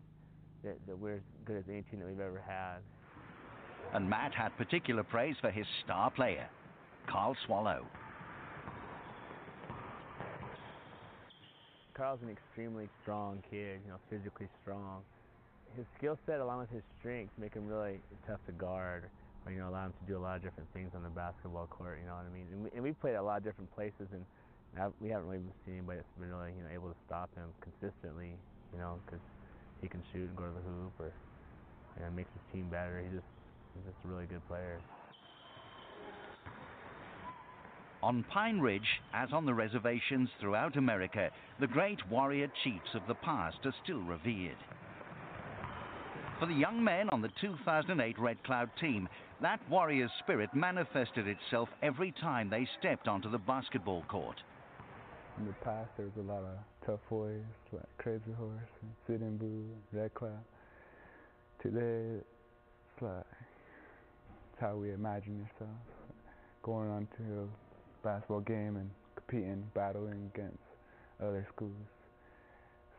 that, 0.63 0.75
that 0.87 0.97
we're 0.97 1.15
as 1.15 1.21
good 1.45 1.57
as 1.57 1.63
any 1.69 1.83
team 1.83 1.99
that 1.99 2.07
we've 2.07 2.19
ever 2.19 2.41
had. 2.45 2.77
And 3.93 4.09
Matt 4.09 4.33
had 4.33 4.57
particular 4.57 5.03
praise 5.03 5.35
for 5.39 5.51
his 5.51 5.65
star 5.85 6.11
player, 6.11 6.49
Carl 7.09 7.35
Swallow. 7.45 7.85
Carl's 11.97 12.21
an 12.21 12.29
extremely 12.29 12.87
strong 13.01 13.41
kid, 13.49 13.81
you 13.81 13.89
know, 13.89 13.97
physically 14.05 14.45
strong. 14.61 15.01
His 15.75 15.85
skill 15.97 16.17
set, 16.29 16.39
along 16.39 16.61
with 16.61 16.69
his 16.69 16.85
strength, 16.99 17.33
make 17.41 17.57
him 17.57 17.65
really 17.65 17.97
tough 18.29 18.37
to 18.45 18.53
guard, 18.53 19.09
or 19.45 19.51
you 19.51 19.57
know, 19.57 19.69
allow 19.69 19.89
him 19.89 19.93
to 19.97 20.05
do 20.05 20.15
a 20.15 20.21
lot 20.21 20.37
of 20.37 20.45
different 20.45 20.69
things 20.77 20.93
on 20.93 21.01
the 21.01 21.09
basketball 21.09 21.65
court. 21.73 21.97
You 21.97 22.05
know 22.05 22.13
what 22.13 22.29
I 22.29 22.33
mean? 22.33 22.45
And 22.53 22.63
we, 22.63 22.69
and 22.77 22.81
we 22.85 22.93
played 22.93 23.17
at 23.17 23.21
a 23.21 23.27
lot 23.27 23.41
of 23.41 23.43
different 23.43 23.73
places, 23.73 24.13
and 24.13 24.21
we 25.01 25.09
haven't 25.09 25.27
really 25.27 25.41
seen 25.65 25.81
anybody 25.81 25.97
that's 25.97 26.13
been 26.21 26.29
really, 26.29 26.53
you 26.53 26.61
know, 26.61 26.69
able 26.69 26.93
to 26.93 26.99
stop 27.09 27.33
him 27.33 27.49
consistently. 27.65 28.37
You 28.73 28.77
know, 28.77 29.01
because 29.05 29.23
he 29.81 29.89
can 29.89 30.03
shoot 30.13 30.29
and 30.29 30.37
go 30.37 30.45
to 30.45 30.53
the 30.53 30.65
hoop, 30.69 30.93
or 31.01 31.09
you 31.97 32.05
know, 32.05 32.13
makes 32.13 32.29
his 32.29 32.45
team 32.53 32.69
better. 32.69 33.01
He 33.01 33.09
just, 33.09 33.25
he's 33.73 33.89
just 33.89 33.97
a 34.05 34.07
really 34.07 34.29
good 34.29 34.45
player. 34.45 34.77
On 38.03 38.23
Pine 38.31 38.59
Ridge, 38.59 39.01
as 39.13 39.29
on 39.33 39.45
the 39.45 39.53
reservations 39.53 40.29
throughout 40.39 40.77
America, 40.77 41.31
the 41.59 41.67
great 41.67 41.99
warrior 42.09 42.47
chiefs 42.63 42.93
of 42.93 43.01
the 43.07 43.15
past 43.15 43.57
are 43.65 43.73
still 43.83 44.01
revered. 44.01 44.57
For 46.39 46.45
the 46.45 46.53
young 46.53 46.83
men 46.83 47.09
on 47.09 47.23
the 47.23 47.31
2008 47.41 48.19
Red 48.19 48.43
Cloud 48.43 48.69
team, 48.79 49.09
that 49.41 49.59
warrior 49.69 50.07
spirit 50.19 50.53
manifested 50.53 51.27
itself 51.27 51.69
every 51.81 52.11
time 52.21 52.49
they 52.49 52.67
stepped 52.79 53.07
onto 53.07 53.31
the 53.31 53.39
basketball 53.39 54.03
court. 54.07 54.37
In 55.39 55.47
the 55.47 55.53
past, 55.63 55.89
there 55.97 56.05
was 56.05 56.15
a 56.17 56.31
lot 56.31 56.43
of 56.43 56.57
tough 56.85 56.99
warriors 57.09 57.45
like 57.71 57.97
Crazy 57.97 58.31
Horse 58.37 58.51
and 58.81 58.91
Sitting 59.07 59.37
Bull, 59.37 59.65
Red 59.91 60.13
Cloud. 60.13 60.43
Today, 61.63 62.21
it's 62.21 63.01
like 63.01 63.25
it's 64.53 64.61
how 64.61 64.75
we 64.75 64.91
imagine 64.91 65.47
ourselves 65.51 65.79
going 66.61 66.89
onto 66.89 67.23
a 67.41 67.66
basketball 68.07 68.39
game 68.39 68.77
and 68.77 68.89
competing, 69.15 69.69
battling 69.75 70.31
against 70.33 70.63
other 71.21 71.45
schools. 71.53 71.73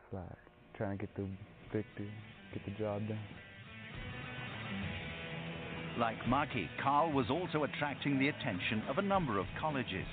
It's 0.05 0.13
like 0.13 0.37
trying 0.77 0.99
to 0.99 1.07
get 1.07 1.15
the 1.15 1.27
victory, 1.73 2.11
get 2.53 2.63
the 2.63 2.71
job 2.77 3.01
done. 3.07 3.19
Like 5.97 6.15
Marky, 6.27 6.69
Carl 6.83 7.11
was 7.11 7.25
also 7.31 7.63
attracting 7.63 8.19
the 8.19 8.27
attention 8.27 8.83
of 8.87 8.99
a 8.99 9.01
number 9.01 9.39
of 9.39 9.47
colleges. 9.59 10.05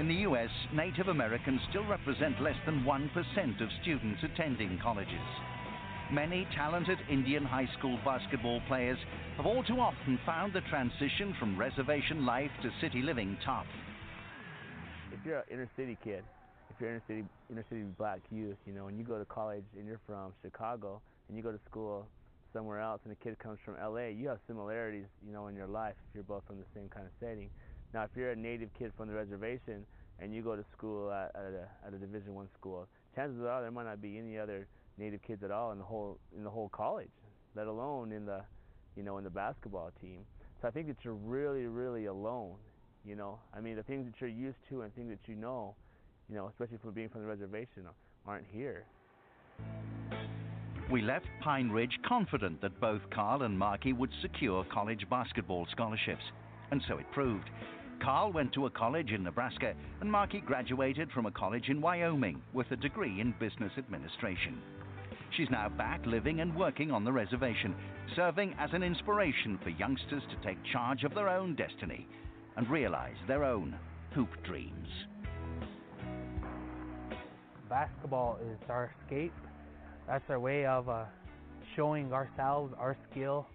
In 0.00 0.08
the 0.08 0.14
US, 0.30 0.48
Native 0.72 1.08
Americans 1.08 1.60
still 1.68 1.84
represent 1.84 2.40
less 2.40 2.56
than 2.64 2.82
1% 2.82 3.62
of 3.62 3.68
students 3.82 4.22
attending 4.24 4.78
colleges. 4.82 5.28
Many 6.10 6.48
talented 6.56 6.96
Indian 7.10 7.44
high 7.44 7.68
school 7.78 7.98
basketball 8.02 8.62
players 8.66 8.96
have 9.36 9.44
all 9.44 9.62
too 9.62 9.78
often 9.78 10.18
found 10.24 10.54
the 10.54 10.62
transition 10.70 11.34
from 11.38 11.58
reservation 11.58 12.24
life 12.24 12.50
to 12.62 12.70
city 12.80 13.02
living 13.02 13.36
tough. 13.44 13.66
If 15.12 15.20
you're 15.26 15.40
an 15.40 15.44
inner 15.52 15.68
city 15.76 15.98
kid, 16.02 16.24
if 16.70 16.80
you're 16.80 16.88
inner 16.88 17.02
city 17.06 17.24
inner 17.50 17.64
city 17.68 17.82
black 17.98 18.20
youth, 18.30 18.56
you 18.66 18.72
know, 18.72 18.88
and 18.88 18.96
you 18.96 19.04
go 19.04 19.18
to 19.18 19.26
college 19.26 19.64
and 19.76 19.86
you're 19.86 20.00
from 20.06 20.32
Chicago 20.40 21.02
and 21.28 21.36
you 21.36 21.42
go 21.42 21.52
to 21.52 21.60
school 21.68 22.06
somewhere 22.54 22.80
else 22.80 23.02
and 23.04 23.12
a 23.12 23.16
kid 23.16 23.38
comes 23.38 23.58
from 23.62 23.74
LA, 23.74 24.06
you 24.06 24.28
have 24.28 24.38
similarities, 24.46 25.04
you 25.26 25.34
know, 25.34 25.48
in 25.48 25.54
your 25.54 25.66
life 25.66 25.94
if 26.08 26.14
you're 26.14 26.24
both 26.24 26.42
from 26.46 26.56
the 26.56 26.64
same 26.74 26.88
kind 26.88 27.04
of 27.04 27.12
setting. 27.20 27.50
Now, 27.92 28.04
if 28.04 28.10
you're 28.16 28.30
a 28.30 28.36
native 28.36 28.70
kid 28.78 28.92
from 28.96 29.08
the 29.08 29.14
reservation 29.14 29.84
and 30.18 30.34
you 30.34 30.40
go 30.40 30.56
to 30.56 30.64
school 30.74 31.12
at, 31.12 31.36
at 31.36 31.52
a, 31.52 31.68
at 31.86 31.92
a 31.92 31.98
Division 31.98 32.34
One 32.34 32.48
school, 32.58 32.88
chances 33.14 33.42
are 33.44 33.60
there 33.60 33.70
might 33.70 33.84
not 33.84 34.00
be 34.00 34.16
any 34.16 34.38
other 34.38 34.66
native 34.98 35.22
kids 35.22 35.42
at 35.42 35.50
all 35.50 35.72
in 35.72 35.78
the 35.78 35.84
whole 35.84 36.18
in 36.36 36.44
the 36.44 36.50
whole 36.50 36.68
college, 36.68 37.10
let 37.54 37.66
alone 37.66 38.12
in 38.12 38.26
the 38.26 38.40
you 38.96 39.02
know 39.02 39.18
in 39.18 39.24
the 39.24 39.30
basketball 39.30 39.90
team. 40.00 40.20
So 40.60 40.68
I 40.68 40.70
think 40.70 40.88
that 40.88 40.96
you're 41.02 41.14
really 41.14 41.66
really 41.66 42.06
alone. 42.06 42.56
You 43.04 43.16
know, 43.16 43.38
I 43.54 43.60
mean 43.60 43.76
the 43.76 43.82
things 43.82 44.06
that 44.06 44.20
you're 44.20 44.30
used 44.30 44.58
to 44.70 44.82
and 44.82 44.94
things 44.94 45.10
that 45.10 45.30
you 45.30 45.36
know, 45.36 45.74
you 46.28 46.34
know, 46.34 46.48
especially 46.48 46.78
from 46.78 46.92
being 46.92 47.08
from 47.08 47.22
the 47.22 47.28
reservation, 47.28 47.84
aren't 48.26 48.46
here. 48.52 48.84
We 50.90 51.02
left 51.02 51.26
Pine 51.42 51.68
Ridge 51.68 51.98
confident 52.06 52.62
that 52.62 52.80
both 52.80 53.02
Carl 53.10 53.42
and 53.42 53.58
Marky 53.58 53.92
would 53.92 54.10
secure 54.22 54.64
college 54.72 55.04
basketball 55.10 55.66
scholarships, 55.70 56.22
and 56.70 56.82
so 56.88 56.96
it 56.96 57.04
proved. 57.12 57.50
Carl 58.02 58.32
went 58.32 58.52
to 58.54 58.66
a 58.66 58.70
college 58.70 59.10
in 59.10 59.22
Nebraska, 59.22 59.74
and 60.00 60.10
Marky 60.10 60.40
graduated 60.40 61.10
from 61.10 61.26
a 61.26 61.30
college 61.30 61.68
in 61.68 61.80
Wyoming 61.80 62.40
with 62.54 62.70
a 62.70 62.76
degree 62.76 63.20
in 63.20 63.34
business 63.38 63.72
administration. 63.76 64.62
She's 65.36 65.50
now 65.50 65.68
back 65.68 66.04
living 66.06 66.40
and 66.40 66.54
working 66.54 66.90
on 66.90 67.04
the 67.04 67.12
reservation, 67.12 67.74
serving 68.16 68.54
as 68.58 68.70
an 68.72 68.82
inspiration 68.82 69.58
for 69.62 69.70
youngsters 69.70 70.22
to 70.30 70.46
take 70.46 70.58
charge 70.72 71.04
of 71.04 71.14
their 71.14 71.28
own 71.28 71.54
destiny 71.54 72.08
and 72.56 72.68
realize 72.68 73.16
their 73.26 73.44
own 73.44 73.76
hoop 74.14 74.30
dreams. 74.44 74.88
Basketball 77.68 78.38
is 78.50 78.58
our 78.68 78.92
escape. 79.04 79.34
That's 80.06 80.24
our 80.30 80.40
way 80.40 80.64
of 80.64 80.88
uh, 80.88 81.04
showing 81.76 82.12
ourselves, 82.12 82.74
our 82.78 82.96
skill. 83.10 83.46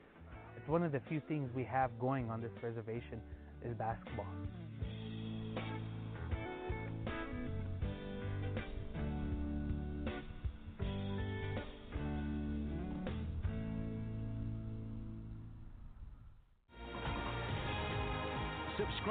It's 0.55 0.67
one 0.69 0.83
of 0.83 0.91
the 0.91 1.01
few 1.09 1.21
things 1.27 1.49
we 1.55 1.63
have 1.65 1.89
going 1.99 2.29
on 2.29 2.41
this 2.41 2.51
reservation 2.62 3.19
is 3.65 3.75
basketball. 3.75 4.27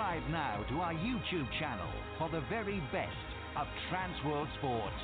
Subscribe 0.03 0.31
now 0.31 0.65
to 0.69 0.75
our 0.81 0.95
YouTube 0.95 1.47
channel 1.61 1.89
for 2.19 2.29
the 2.29 2.41
very 2.49 2.83
best 2.91 3.13
of 3.57 3.69
Transworld 3.89 4.49
Sports. 4.59 4.95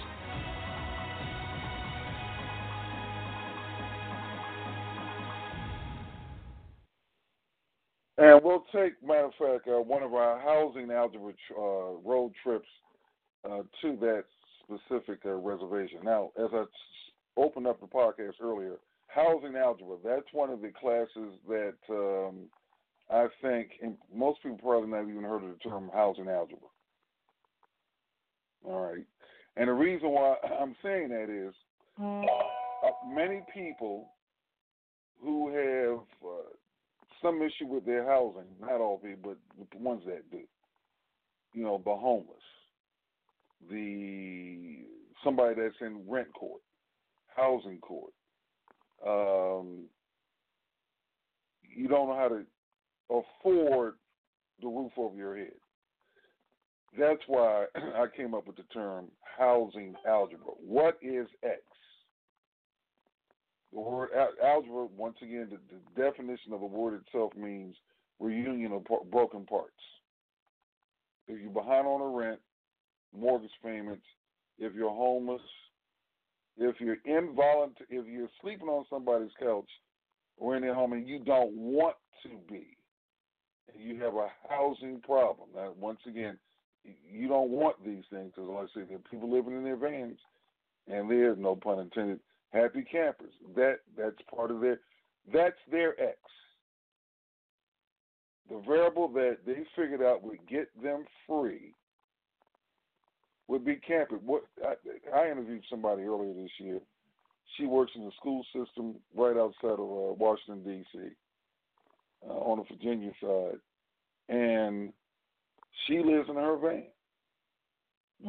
And 8.17 8.41
we'll 8.43 8.65
take, 8.75 9.01
matter 9.07 9.27
of 9.27 9.33
fact, 9.39 9.69
uh, 9.69 9.81
one 9.81 10.03
of 10.03 10.15
our 10.15 10.41
housing 10.41 10.91
algebra 10.91 11.33
uh, 11.57 11.63
road 12.05 12.33
trips 12.43 12.67
uh, 13.49 13.63
to 13.83 13.97
that 14.01 14.25
specific 14.65 15.21
uh, 15.25 15.35
reservation. 15.35 16.01
Now, 16.03 16.33
as 16.37 16.51
I 16.53 16.65
opened 17.37 17.69
up 17.69 17.81
the 17.81 17.87
podcast 17.87 18.33
earlier, 18.43 18.79
housing 19.07 19.55
algebra, 19.55 19.99
that's 20.05 20.27
one 20.33 20.51
of 20.51 20.61
the 20.61 20.73
classes 20.81 21.39
that 21.49 21.75
um, 21.89 22.49
I 23.11 23.27
think 23.41 23.71
most 24.15 24.43
people 24.43 24.59
probably 24.59 24.91
not 24.91 25.09
even 25.09 25.23
heard 25.23 25.43
of 25.43 25.51
the 25.51 25.69
term 25.69 25.91
housing 25.93 26.29
algebra. 26.29 26.69
All 28.65 28.93
right. 28.93 29.05
And 29.57 29.69
the 29.69 29.73
reason 29.73 30.11
why 30.11 30.37
I'm 30.61 30.75
saying 30.83 31.09
that 31.09 31.31
is 31.31 31.55
uh, 32.01 33.15
many 33.15 33.43
people 33.55 34.11
who 35.23 35.49
have 35.49 36.01
uh, 36.25 36.49
some 37.23 37.43
issue 37.43 37.67
with 37.67 37.85
their 37.85 38.05
housing, 38.05 38.45
not 38.61 38.81
all 38.81 38.99
people, 38.99 39.35
but 39.59 39.71
the 39.71 39.83
ones 39.83 40.03
that 40.07 40.31
do. 40.31 40.43
You 41.55 41.65
know, 41.65 41.83
the 41.85 41.95
homeless, 41.95 42.37
the 43.71 44.85
somebody 45.25 45.55
that's 45.61 45.75
in 45.81 46.03
rent 46.09 46.33
court, 46.35 46.61
housing 47.35 47.79
court. 47.79 48.13
Um, 49.05 49.85
you 51.63 51.89
don't 51.89 52.09
know 52.09 52.17
how 52.17 52.29
to 52.29 52.43
afford 53.11 53.95
the 54.61 54.69
roof 54.69 54.93
over 54.97 55.17
your 55.17 55.37
head. 55.37 55.53
That's 56.99 57.21
why 57.27 57.67
I 57.75 58.07
came 58.17 58.35
up 58.35 58.47
with 58.47 58.57
the 58.57 58.65
term 58.75 59.07
housing 59.39 59.95
algebra. 60.07 60.53
What 60.59 60.99
is 61.03 61.27
X? 61.43 61.61
The 63.73 63.81
word 63.81 64.09
algebra, 64.43 64.87
once 64.97 65.17
again, 65.23 65.49
the, 65.51 65.59
the 65.75 66.03
definition 66.03 66.53
of 66.53 66.61
the 66.61 66.67
word 66.67 67.03
itself 67.07 67.33
means 67.37 67.77
reunion 68.19 68.73
of 68.73 69.11
broken 69.11 69.45
parts. 69.45 69.73
If 71.27 71.41
you're 71.41 71.51
behind 71.51 71.87
on 71.87 72.01
a 72.01 72.17
rent, 72.17 72.41
mortgage 73.15 73.51
payments, 73.63 74.05
if 74.59 74.75
you're 74.75 74.91
homeless, 74.91 75.43
if 76.57 76.77
you're 76.81 76.97
involuntary, 77.05 77.87
if 77.91 78.07
you're 78.07 78.29
sleeping 78.41 78.69
on 78.69 78.87
somebody's 78.89 79.31
couch 79.39 79.69
or 80.39 80.57
in 80.57 80.63
their 80.63 80.75
home 80.75 80.95
and 80.95 81.07
you 81.07 81.19
don't 81.19 81.53
want 81.53 81.97
to 82.23 82.31
be, 82.51 82.78
and 83.75 83.83
you 83.83 84.03
have 84.03 84.15
a 84.15 84.29
housing 84.49 85.01
problem. 85.01 85.49
Now, 85.55 85.73
once 85.79 86.01
again, 86.07 86.39
you 87.11 87.29
don't 87.29 87.51
want 87.51 87.85
these 87.85 88.05
things 88.11 88.33
because, 88.35 88.49
like 88.49 88.65
I 88.65 88.69
said, 88.75 88.89
there 88.89 88.97
are 88.97 89.11
people 89.11 89.31
living 89.31 89.57
in 89.57 89.65
their 89.65 89.77
vans, 89.77 90.19
and 90.87 91.11
they're 91.11 91.37
no 91.37 91.57
pun 91.57 91.81
intended 91.81 92.21
happy 92.53 92.83
campers. 92.91 93.33
That 93.57 93.79
that's 93.97 94.17
part 94.35 94.51
of 94.51 94.61
their 94.61 94.81
that's 95.33 95.59
their 95.71 96.01
X. 96.01 96.19
The 98.51 98.63
variable 98.67 99.09
that 99.09 99.39
they 99.47 99.67
figured 99.77 100.03
out 100.03 100.23
would 100.23 100.47
get 100.49 100.69
them 100.83 101.05
free 101.27 101.75
would 103.47 103.65
be 103.65 103.77
camping. 103.77 104.19
What 104.19 104.45
I, 104.65 104.75
I 105.15 105.31
interviewed 105.31 105.65
somebody 105.69 106.03
earlier 106.03 106.33
this 106.33 106.51
year. 106.59 106.81
She 107.57 107.67
works 107.67 107.93
in 107.95 108.05
the 108.05 108.13
school 108.21 108.45
system 108.55 108.97
right 109.17 109.37
outside 109.37 109.79
of 109.79 109.81
uh, 109.81 110.15
Washington 110.15 110.63
D.C. 110.65 110.99
Uh, 112.27 112.33
on 112.33 112.59
the 112.59 112.65
Virginia 112.65 113.13
side, 113.23 113.61
and 114.29 114.93
she 115.87 115.99
lives 115.99 116.29
in 116.29 116.35
her 116.35 116.57
van. 116.57 116.85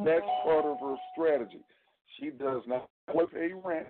That's 0.04 0.24
part 0.44 0.64
of 0.64 0.78
her 0.80 0.94
strategy. 1.12 1.64
She 2.18 2.30
does 2.30 2.62
not 2.68 2.88
pay 3.08 3.50
rent 3.64 3.88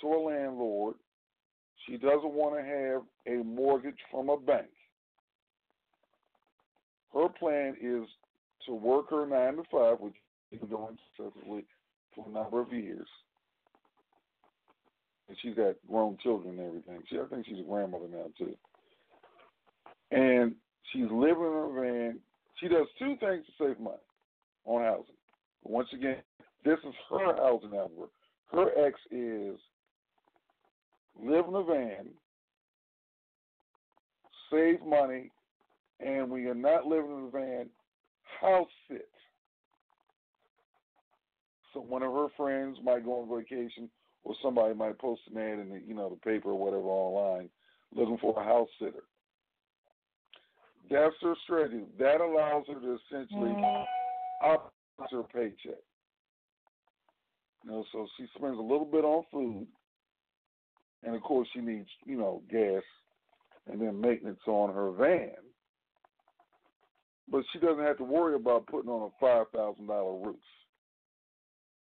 to 0.00 0.06
a 0.06 0.18
landlord. 0.18 0.94
She 1.86 1.98
doesn't 1.98 2.32
want 2.32 2.56
to 2.56 2.62
have 2.62 3.02
a 3.26 3.44
mortgage 3.44 3.98
from 4.10 4.30
a 4.30 4.38
bank. 4.38 4.68
Her 7.12 7.28
plan 7.28 7.76
is 7.80 8.08
to 8.66 8.74
work 8.74 9.10
her 9.10 9.26
nine 9.26 9.56
to 9.56 9.62
five, 9.70 10.00
which 10.00 10.14
she's 10.50 10.60
been 10.60 10.70
doing 10.70 10.98
successfully 11.16 11.64
for 12.14 12.24
a 12.26 12.32
number 12.32 12.62
of 12.62 12.72
years. 12.72 13.08
And 15.28 15.36
she's 15.42 15.54
got 15.54 15.74
grown 15.88 16.16
children 16.22 16.58
and 16.58 16.68
everything. 16.68 17.02
She, 17.08 17.18
I 17.18 17.24
think 17.26 17.46
she's 17.46 17.58
a 17.58 17.68
grandmother 17.68 18.06
now 18.10 18.26
too. 18.38 18.54
And 20.10 20.54
she's 20.92 21.10
living 21.10 21.44
in 21.44 21.52
her 21.52 21.80
van. 21.80 22.18
She 22.60 22.68
does 22.68 22.86
two 22.98 23.16
things 23.20 23.44
to 23.46 23.52
save 23.58 23.80
money 23.80 23.96
on 24.64 24.82
housing. 24.82 25.14
Once 25.64 25.88
again, 25.92 26.22
this 26.64 26.78
is 26.86 26.94
her 27.10 27.36
housing 27.36 27.70
number. 27.70 28.08
Her 28.52 28.86
X 28.86 28.98
is 29.10 29.58
live 31.20 31.46
in 31.48 31.54
a 31.54 31.62
van, 31.64 32.06
save 34.50 34.80
money, 34.86 35.30
and 36.00 36.30
when 36.30 36.42
you're 36.42 36.54
not 36.54 36.86
living 36.86 37.10
in 37.10 37.24
a 37.26 37.30
van, 37.30 37.66
house 38.40 38.68
sit. 38.88 39.08
So 41.72 41.80
one 41.80 42.02
of 42.02 42.12
her 42.12 42.28
friends 42.36 42.78
might 42.82 43.04
go 43.04 43.20
on 43.20 43.38
vacation, 43.38 43.90
or 44.26 44.34
somebody 44.42 44.74
might 44.74 44.98
post 44.98 45.20
an 45.32 45.40
ad 45.40 45.60
in 45.60 45.70
the 45.70 45.80
you 45.86 45.94
know 45.94 46.10
the 46.10 46.16
paper 46.16 46.50
or 46.50 46.58
whatever 46.58 46.82
online, 46.82 47.48
looking 47.94 48.18
for 48.18 48.38
a 48.38 48.44
house 48.44 48.68
sitter. 48.80 49.04
That's 50.90 51.14
her 51.22 51.34
strategy. 51.44 51.84
That 51.98 52.20
allows 52.20 52.64
her 52.66 52.74
to 52.74 52.98
essentially 53.06 53.54
up 54.44 54.72
her 55.10 55.22
paycheck. 55.32 55.80
You 57.64 57.70
know, 57.70 57.84
so 57.92 58.06
she 58.16 58.26
spends 58.36 58.58
a 58.58 58.62
little 58.62 58.84
bit 58.84 59.04
on 59.04 59.24
food, 59.32 59.66
and 61.04 61.14
of 61.14 61.22
course 61.22 61.48
she 61.54 61.60
needs 61.60 61.88
you 62.04 62.18
know 62.18 62.42
gas 62.50 62.82
and 63.70 63.80
then 63.80 64.00
maintenance 64.00 64.40
on 64.48 64.74
her 64.74 64.90
van 64.90 65.30
but 67.28 67.42
she 67.52 67.58
doesn't 67.58 67.84
have 67.84 67.98
to 67.98 68.04
worry 68.04 68.36
about 68.36 68.66
putting 68.66 68.90
on 68.90 69.10
a 69.10 69.20
five 69.20 69.46
thousand 69.54 69.86
dollar 69.86 70.18
roof 70.24 70.36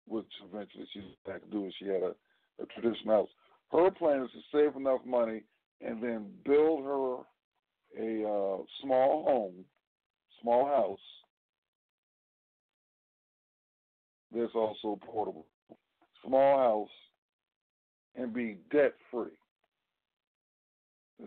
which 0.08 0.26
eventually 0.52 0.88
she's 0.94 1.04
had 1.26 1.42
to 1.42 1.52
do 1.52 1.66
if 1.66 1.74
she 1.80 1.86
had 1.86 2.02
a, 2.02 2.16
a 2.62 2.66
traditional 2.66 3.16
house 3.16 3.30
her 3.72 3.91
plan 3.91 4.24
is 4.24 4.30
to 4.32 4.39
save 4.51 4.76
enough 4.76 5.01
money 5.05 5.43
and 5.82 6.01
then 6.01 6.28
build 6.45 6.84
her 6.84 7.16
a 7.99 8.24
uh, 8.28 8.58
small 8.82 9.24
home 9.24 9.66
small 10.41 10.66
house 10.66 10.99
that's 14.34 14.55
also 14.55 14.99
portable 15.05 15.45
small 16.26 16.58
house 16.58 16.89
and 18.16 18.34
be 18.34 18.58
debt 18.72 18.93
free. 19.12 19.32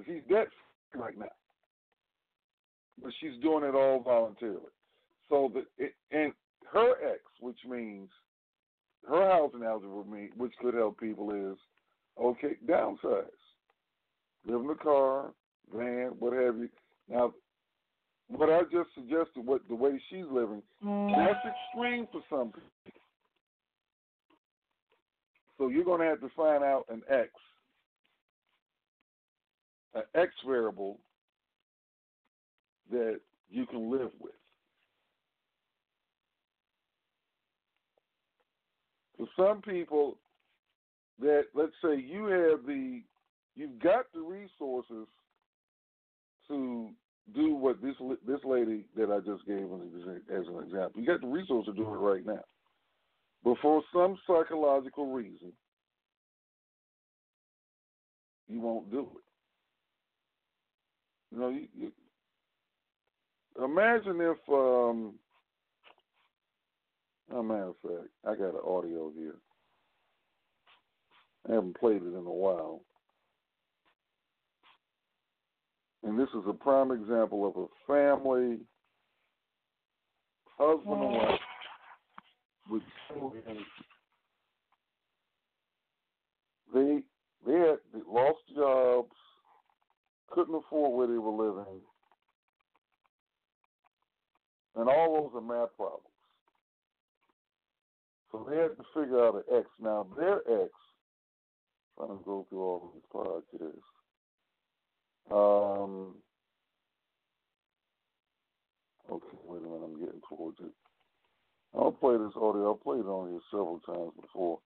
He's 0.04 0.22
debt 0.28 0.48
free 0.92 1.00
right 1.00 1.18
now, 1.18 1.26
but 3.02 3.12
she's 3.20 3.40
doing 3.42 3.64
it 3.64 3.74
all 3.74 4.00
voluntarily. 4.00 4.72
So 5.28 5.50
that 5.54 5.64
it, 5.78 5.94
and 6.10 6.32
her 6.72 6.90
X, 7.12 7.20
which 7.40 7.58
means 7.68 8.08
her 9.08 9.30
housing 9.30 9.64
algebra, 9.64 10.04
me 10.04 10.28
which 10.36 10.52
could 10.60 10.74
help 10.74 10.98
people, 11.00 11.30
is 11.32 11.58
okay 12.20 12.56
downsize, 12.68 13.24
live 14.46 14.60
in 14.60 14.70
a 14.70 14.74
car, 14.74 15.32
van, 15.74 16.12
what 16.18 16.32
have 16.32 16.56
you. 16.56 16.68
Now, 17.08 17.32
what 18.28 18.50
I 18.50 18.62
just 18.62 18.94
suggested, 18.94 19.44
what 19.44 19.62
the 19.68 19.74
way 19.74 20.00
she's 20.08 20.24
living, 20.30 20.62
mm. 20.84 21.16
that's 21.16 21.44
extreme 21.44 22.06
for 22.12 22.22
some 22.30 22.52
people. 22.52 23.02
So 25.58 25.68
you're 25.68 25.84
going 25.84 26.00
to 26.00 26.06
have 26.06 26.20
to 26.20 26.30
find 26.34 26.64
out 26.64 26.86
an 26.88 27.02
X, 27.10 27.28
an 29.94 30.02
X 30.14 30.30
variable 30.46 30.98
that 32.90 33.20
you 33.50 33.66
can 33.66 33.90
live 33.90 34.10
with. 34.20 34.32
For 39.20 39.28
some 39.36 39.60
people, 39.60 40.16
that 41.20 41.44
let's 41.54 41.72
say 41.84 42.00
you 42.00 42.24
have 42.26 42.66
the, 42.66 43.02
you've 43.54 43.78
got 43.78 44.06
the 44.14 44.20
resources 44.20 45.06
to 46.48 46.88
do 47.34 47.54
what 47.54 47.82
this 47.82 47.94
this 48.26 48.40
lady 48.44 48.86
that 48.96 49.10
I 49.10 49.18
just 49.18 49.46
gave 49.46 49.64
as 49.64 50.46
an 50.46 50.62
example. 50.64 50.92
You 51.00 51.06
got 51.06 51.20
the 51.20 51.26
resources 51.26 51.74
to 51.74 51.78
do 51.78 51.86
it 51.94 51.98
right 51.98 52.24
now. 52.24 52.40
But 53.44 53.56
for 53.60 53.82
some 53.92 54.18
psychological 54.26 55.12
reason, 55.12 55.52
you 58.48 58.60
won't 58.60 58.90
do 58.90 59.00
it. 59.00 59.24
You 61.34 61.40
know, 61.40 61.48
you, 61.50 61.68
you, 61.76 61.92
imagine 63.62 64.20
if, 64.20 64.38
um, 64.48 65.14
a 67.36 67.42
matter 67.42 67.68
of 67.68 67.76
fact, 67.82 68.08
I 68.26 68.34
got 68.34 68.54
an 68.54 68.60
audio 68.66 69.12
here. 69.16 69.36
I 71.48 71.54
haven't 71.54 71.78
played 71.78 72.02
it 72.02 72.08
in 72.08 72.26
a 72.26 72.32
while. 72.32 72.82
And 76.02 76.18
this 76.18 76.28
is 76.30 76.44
a 76.48 76.52
prime 76.52 76.90
example 76.92 77.46
of 77.46 77.56
a 77.56 77.66
family, 77.86 78.58
husband 80.58 81.02
and 81.02 81.12
wife, 81.12 81.40
with 82.70 82.82
children, 83.08 83.64
they 86.72 87.00
they 87.46 87.58
had 87.58 87.78
they 87.92 88.00
lost 88.06 88.38
jobs, 88.54 89.12
couldn't 90.30 90.54
afford 90.54 90.92
where 90.92 91.06
they 91.06 91.18
were 91.18 91.46
living, 91.46 91.80
and 94.76 94.88
all 94.88 95.30
those 95.32 95.42
are 95.42 95.46
math 95.46 95.76
problems. 95.76 96.09
So 98.30 98.46
they 98.48 98.56
had 98.56 98.76
to 98.76 98.84
figure 98.94 99.24
out 99.24 99.34
an 99.34 99.42
X. 99.58 99.66
Now 99.80 100.06
their 100.16 100.38
X, 100.38 100.70
trying 101.96 102.18
to 102.18 102.24
go 102.24 102.46
through 102.48 102.62
all 102.62 102.82
of 102.84 102.92
these 102.94 103.10
podcasts. 103.12 103.90
Um, 105.30 106.14
okay, 109.10 109.36
wait 109.46 109.58
a 109.58 109.62
minute, 109.62 109.84
I'm 109.84 109.98
getting 109.98 110.20
towards 110.28 110.58
it. 110.60 110.72
I'll 111.74 111.92
play 111.92 112.16
this 112.16 112.36
audio. 112.36 112.74
I've 112.74 112.82
played 112.82 113.00
it 113.00 113.06
on 113.06 113.30
here 113.30 113.40
several 113.50 113.80
times 113.80 114.12
before. 114.20 114.58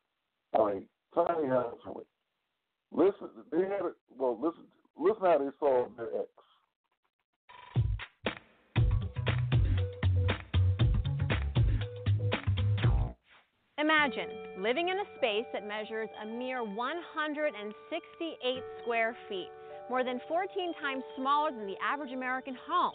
All 0.54 0.66
right, 0.66 0.86
tiny 1.14 1.48
house. 1.48 1.76
Listen, 2.92 3.28
they 3.50 3.60
had 3.62 3.84
it. 3.86 3.96
Well, 4.16 4.38
listen, 4.40 4.64
listen 4.96 5.22
how 5.22 5.38
they 5.38 5.50
solved 5.58 5.98
their 5.98 6.06
X. 6.06 6.28
Imagine 13.84 14.30
living 14.60 14.88
in 14.88 14.96
a 14.96 15.04
space 15.18 15.44
that 15.52 15.68
measures 15.68 16.08
a 16.22 16.26
mere 16.26 16.64
168 16.64 18.62
square 18.80 19.14
feet, 19.28 19.50
more 19.90 20.02
than 20.02 20.22
14 20.26 20.72
times 20.80 21.02
smaller 21.18 21.50
than 21.50 21.66
the 21.66 21.76
average 21.84 22.10
American 22.12 22.56
home. 22.66 22.94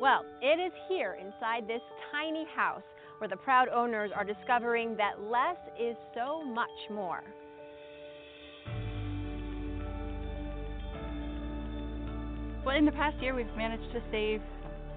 Well, 0.00 0.24
it 0.40 0.60
is 0.60 0.70
here 0.88 1.18
inside 1.20 1.66
this 1.66 1.80
tiny 2.12 2.46
house 2.54 2.84
where 3.18 3.26
the 3.26 3.36
proud 3.38 3.68
owners 3.68 4.12
are 4.14 4.22
discovering 4.22 4.96
that 4.96 5.20
less 5.20 5.56
is 5.76 5.96
so 6.14 6.44
much 6.44 6.68
more. 6.88 7.24
Well, 12.64 12.76
in 12.76 12.84
the 12.84 12.92
past 12.92 13.20
year, 13.20 13.34
we've 13.34 13.56
managed 13.56 13.90
to 13.92 14.00
save 14.12 14.40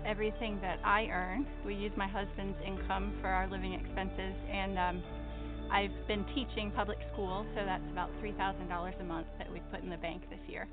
everything 0.05 0.59
that 0.61 0.77
I 0.83 1.07
earn. 1.11 1.47
We 1.65 1.73
use 1.73 1.93
my 1.95 2.07
husband's 2.07 2.59
income 2.63 3.17
for 3.21 3.27
our 3.27 3.49
living 3.49 3.73
expenses, 3.73 4.35
and 4.51 4.77
um, 4.77 5.03
I've 5.72 6.07
been 6.07 6.26
teaching 6.36 6.72
public 6.76 6.97
school, 7.13 7.45
so 7.55 7.63
that's 7.65 7.84
about 7.91 8.09
$3,000 8.22 8.99
a 8.99 9.03
month 9.03 9.28
that 9.38 9.51
we've 9.51 9.69
put 9.72 9.82
in 9.82 9.89
the 9.89 9.97
bank 9.97 10.24
this 10.30 10.39
year. 10.47 10.67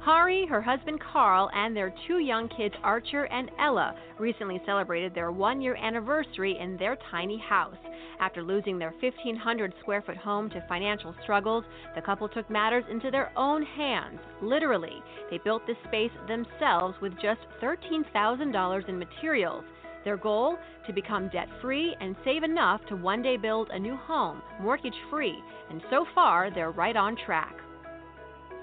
Hari, 0.00 0.46
her 0.46 0.60
husband 0.60 1.00
Karl, 1.00 1.50
and 1.54 1.76
their 1.76 1.94
two 2.06 2.18
young 2.18 2.48
kids, 2.48 2.74
Archer 2.82 3.24
and 3.26 3.50
Ella, 3.60 3.94
recently 4.18 4.60
celebrated 4.66 5.14
their 5.14 5.30
one 5.30 5.60
year 5.60 5.76
anniversary 5.76 6.58
in 6.58 6.76
their 6.76 6.96
tiny 7.10 7.38
house. 7.38 7.76
After 8.18 8.42
losing 8.42 8.78
their 8.78 8.94
1,500 9.00 9.72
square 9.80 10.02
foot 10.02 10.16
home 10.16 10.50
to 10.50 10.66
financial 10.68 11.14
struggles, 11.22 11.64
the 11.94 12.02
couple 12.02 12.28
took 12.28 12.48
matters 12.50 12.84
into 12.90 13.10
their 13.10 13.30
own 13.36 13.62
hands. 13.62 14.20
Literally, 14.42 15.02
they 15.30 15.38
built 15.38 15.66
this 15.66 15.76
space 15.86 16.12
themselves 16.26 16.96
with 17.00 17.12
just 17.20 17.40
$13,000 17.62 18.88
in 18.88 18.98
materials. 18.98 19.64
Their 20.04 20.16
goal? 20.16 20.56
To 20.86 20.92
become 20.92 21.28
debt 21.28 21.48
free 21.62 21.96
and 22.00 22.14
save 22.24 22.42
enough 22.42 22.80
to 22.88 22.96
one 22.96 23.22
day 23.22 23.36
build 23.36 23.70
a 23.70 23.78
new 23.78 23.96
home, 23.96 24.42
mortgage 24.60 24.94
free. 25.10 25.38
And 25.70 25.80
so 25.90 26.04
far, 26.14 26.50
they're 26.50 26.72
right 26.72 26.96
on 26.96 27.16
track. 27.24 27.54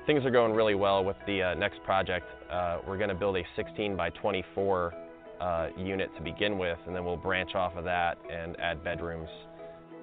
Things 0.05 0.23
are 0.25 0.31
going 0.31 0.53
really 0.53 0.75
well 0.75 1.03
with 1.03 1.17
the 1.25 1.41
uh, 1.41 1.53
next 1.55 1.83
project. 1.83 2.25
Uh, 2.51 2.79
we're 2.87 2.97
going 2.97 3.09
to 3.09 3.15
build 3.15 3.37
a 3.37 3.43
16 3.55 3.95
by 3.95 4.09
24 4.11 4.93
uh, 5.39 5.67
unit 5.77 6.09
to 6.15 6.23
begin 6.23 6.57
with, 6.57 6.77
and 6.85 6.95
then 6.95 7.03
we'll 7.03 7.17
branch 7.17 7.55
off 7.55 7.75
of 7.75 7.83
that 7.85 8.17
and 8.31 8.59
add 8.59 8.83
bedrooms. 8.83 9.29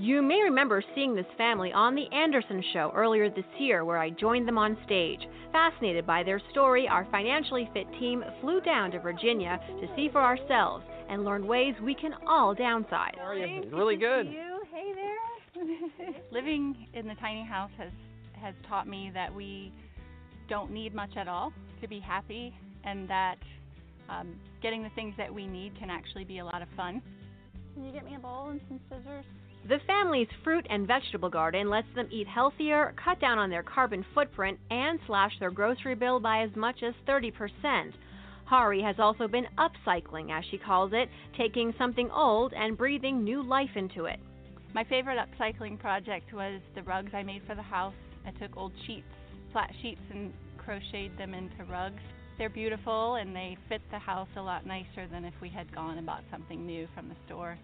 You 0.01 0.23
may 0.23 0.41
remember 0.43 0.81
seeing 0.95 1.17
this 1.17 1.27
family 1.37 1.73
on 1.73 1.97
The 1.97 2.07
Anderson 2.15 2.63
Show 2.73 2.93
earlier 2.95 3.29
this 3.29 3.45
year, 3.59 3.85
where 3.85 3.99
I 3.99 4.11
joined 4.11 4.47
them 4.47 4.57
on 4.57 4.77
stage. 4.87 5.21
Fascinated 5.51 6.07
by 6.07 6.23
their 6.23 6.41
story, 6.53 6.87
our 6.87 7.05
financially 7.11 7.69
fit 7.73 7.87
team 7.99 8.23
flew 8.41 8.61
down 8.61 8.93
to 8.93 9.01
Virginia 9.01 9.59
to 9.81 9.89
see 9.97 10.09
for 10.09 10.21
ourselves 10.21 10.85
and 11.09 11.25
learn 11.25 11.47
ways 11.47 11.75
we 11.83 11.95
can 11.95 12.13
all 12.27 12.55
downsize. 12.55 13.17
How 13.17 13.27
are 13.27 13.35
you? 13.35 13.65
Really 13.73 13.97
good. 13.97 14.27
You, 14.27 14.63
hey 14.73 14.93
there. 14.95 16.15
Living 16.33 16.87
in 16.95 17.07
the 17.09 17.15
tiny 17.15 17.45
house 17.45 17.71
has 17.79 17.91
has 18.41 18.55
taught 18.69 18.87
me 18.87 19.11
that 19.15 19.35
we 19.35 19.73
don't 20.49 20.71
need 20.71 20.95
much 20.95 21.17
at 21.17 21.27
all 21.29 21.53
to 21.81 21.89
be 21.89 21.99
happy, 22.01 22.55
and 22.85 23.09
that 23.09 23.37
um, 24.09 24.35
getting 24.63 24.83
the 24.83 24.91
things 24.91 25.15
that 25.19 25.33
we 25.33 25.47
need 25.47 25.77
can 25.79 25.91
actually 25.91 26.25
be 26.25 26.39
a 26.39 26.45
lot 26.45 26.63
of 26.63 26.69
fun. 26.77 27.03
Can 27.75 27.85
you 27.85 27.93
get 27.93 28.05
me 28.05 28.15
a 28.15 28.19
bowl 28.19 28.49
and 28.51 28.61
some 28.69 28.81
scissors? 28.89 29.25
The 29.69 29.79
family's 29.87 30.29
fruit 30.45 30.67
and 30.71 30.87
vegetable 30.87 31.29
garden 31.29 31.69
lets 31.69 31.89
them 31.95 32.09
eat 32.11 32.27
healthier, 32.27 32.95
cut 33.05 33.21
down 33.21 33.39
on 33.39 33.51
their 33.51 33.63
carbon 33.63 34.05
footprint, 34.15 34.59
and 34.71 34.99
slash 35.07 35.33
their 35.41 35.51
grocery 35.51 35.95
bill 35.95 36.21
by 36.21 36.43
as 36.43 36.51
much 36.57 36.83
as 36.83 36.95
30%. 37.07 37.93
Hari 38.49 38.83
has 38.83 38.97
also 38.99 39.29
been 39.29 39.47
upcycling, 39.59 40.31
as 40.31 40.45
she 40.51 40.57
calls 40.57 40.93
it, 40.95 41.09
taking 41.37 41.75
something 41.77 42.11
old 42.11 42.55
and 42.55 42.79
breathing 42.79 43.23
new 43.23 43.43
life 43.43 43.77
into 43.77 44.07
it. 44.07 44.19
My 44.75 44.85
favorite 44.85 45.19
upcycling 45.19 45.79
project 45.79 46.33
was 46.33 46.61
the 46.75 46.83
rugs 46.83 47.11
I 47.13 47.23
made 47.23 47.43
for 47.47 47.55
the 47.55 47.63
house. 47.63 47.95
I 48.27 48.31
took 48.33 48.57
old 48.57 48.73
sheets 48.87 49.07
flat 49.53 49.71
sheets 49.83 50.01
and 50.11 50.33
crocheted 50.57 51.17
them 51.19 51.35
into 51.35 51.65
rugs. 51.71 52.03
They're 52.37 52.49
beautiful 52.49 53.17
and 53.17 53.35
they 53.35 53.57
fit 53.69 53.81
the 53.91 53.99
house 53.99 54.29
a 54.37 54.41
lot 54.41 54.67
nicer 54.67 55.07
than 55.11 55.25
if 55.25 55.35
we 55.41 55.49
had 55.49 55.75
gone 55.75 55.97
and 55.97 56.07
bought 56.07 56.23
something 56.31 56.67
new 56.67 56.87
from 56.95 57.09
the 57.09 57.17
store. 57.27 57.59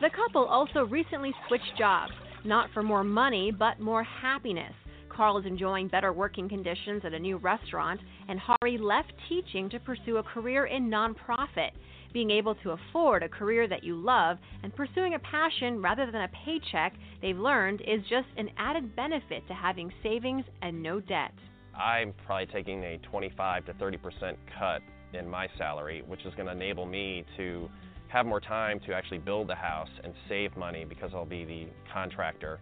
The 0.00 0.10
couple 0.10 0.44
also 0.44 0.84
recently 0.84 1.32
switched 1.48 1.78
jobs, 1.78 2.12
not 2.44 2.68
for 2.74 2.82
more 2.82 3.04
money, 3.04 3.52
but 3.56 3.80
more 3.80 4.02
happiness. 4.02 4.74
Karl 5.14 5.38
is 5.38 5.46
enjoying 5.46 5.88
better 5.88 6.12
working 6.12 6.48
conditions 6.48 7.02
at 7.04 7.14
a 7.14 7.18
new 7.18 7.36
restaurant, 7.36 8.00
and 8.28 8.40
Hari 8.40 8.78
left 8.78 9.12
teaching 9.28 9.70
to 9.70 9.78
pursue 9.78 10.16
a 10.16 10.22
career 10.22 10.66
in 10.66 10.90
nonprofit. 10.90 11.70
Being 12.12 12.30
able 12.30 12.54
to 12.56 12.70
afford 12.70 13.22
a 13.22 13.28
career 13.28 13.68
that 13.68 13.84
you 13.84 13.96
love 13.96 14.38
and 14.62 14.74
pursuing 14.74 15.14
a 15.14 15.18
passion 15.20 15.80
rather 15.80 16.06
than 16.06 16.22
a 16.22 16.30
paycheck, 16.44 16.94
they've 17.22 17.38
learned 17.38 17.80
is 17.82 18.02
just 18.08 18.28
an 18.36 18.50
added 18.56 18.94
benefit 18.96 19.46
to 19.48 19.54
having 19.54 19.92
savings 20.02 20.44
and 20.62 20.82
no 20.82 21.00
debt. 21.00 21.32
I'm 21.76 22.12
probably 22.26 22.46
taking 22.46 22.82
a 22.84 22.98
25 22.98 23.66
to 23.66 23.74
30 23.74 23.96
percent 23.98 24.38
cut 24.58 24.80
in 25.12 25.28
my 25.28 25.48
salary, 25.58 26.02
which 26.06 26.24
is 26.24 26.34
going 26.34 26.46
to 26.46 26.52
enable 26.52 26.86
me 26.86 27.24
to 27.36 27.68
have 28.08 28.26
more 28.26 28.40
time 28.40 28.80
to 28.86 28.92
actually 28.92 29.18
build 29.18 29.48
the 29.48 29.54
house 29.54 29.88
and 30.04 30.12
save 30.28 30.56
money 30.56 30.84
because 30.84 31.10
I'll 31.14 31.24
be 31.24 31.44
the 31.44 31.66
contractor. 31.92 32.60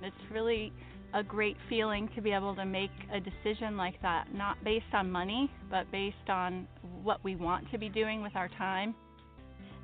It's 0.00 0.16
really 0.30 0.72
a 1.14 1.22
great 1.22 1.56
feeling 1.68 2.08
to 2.14 2.20
be 2.20 2.32
able 2.32 2.54
to 2.54 2.64
make 2.64 2.90
a 3.12 3.20
decision 3.20 3.76
like 3.76 4.00
that, 4.02 4.34
not 4.34 4.62
based 4.62 4.92
on 4.92 5.10
money, 5.10 5.50
but 5.70 5.90
based 5.90 6.28
on 6.28 6.66
what 7.02 7.22
we 7.24 7.36
want 7.36 7.70
to 7.70 7.78
be 7.78 7.88
doing 7.88 8.22
with 8.22 8.36
our 8.36 8.48
time. 8.48 8.94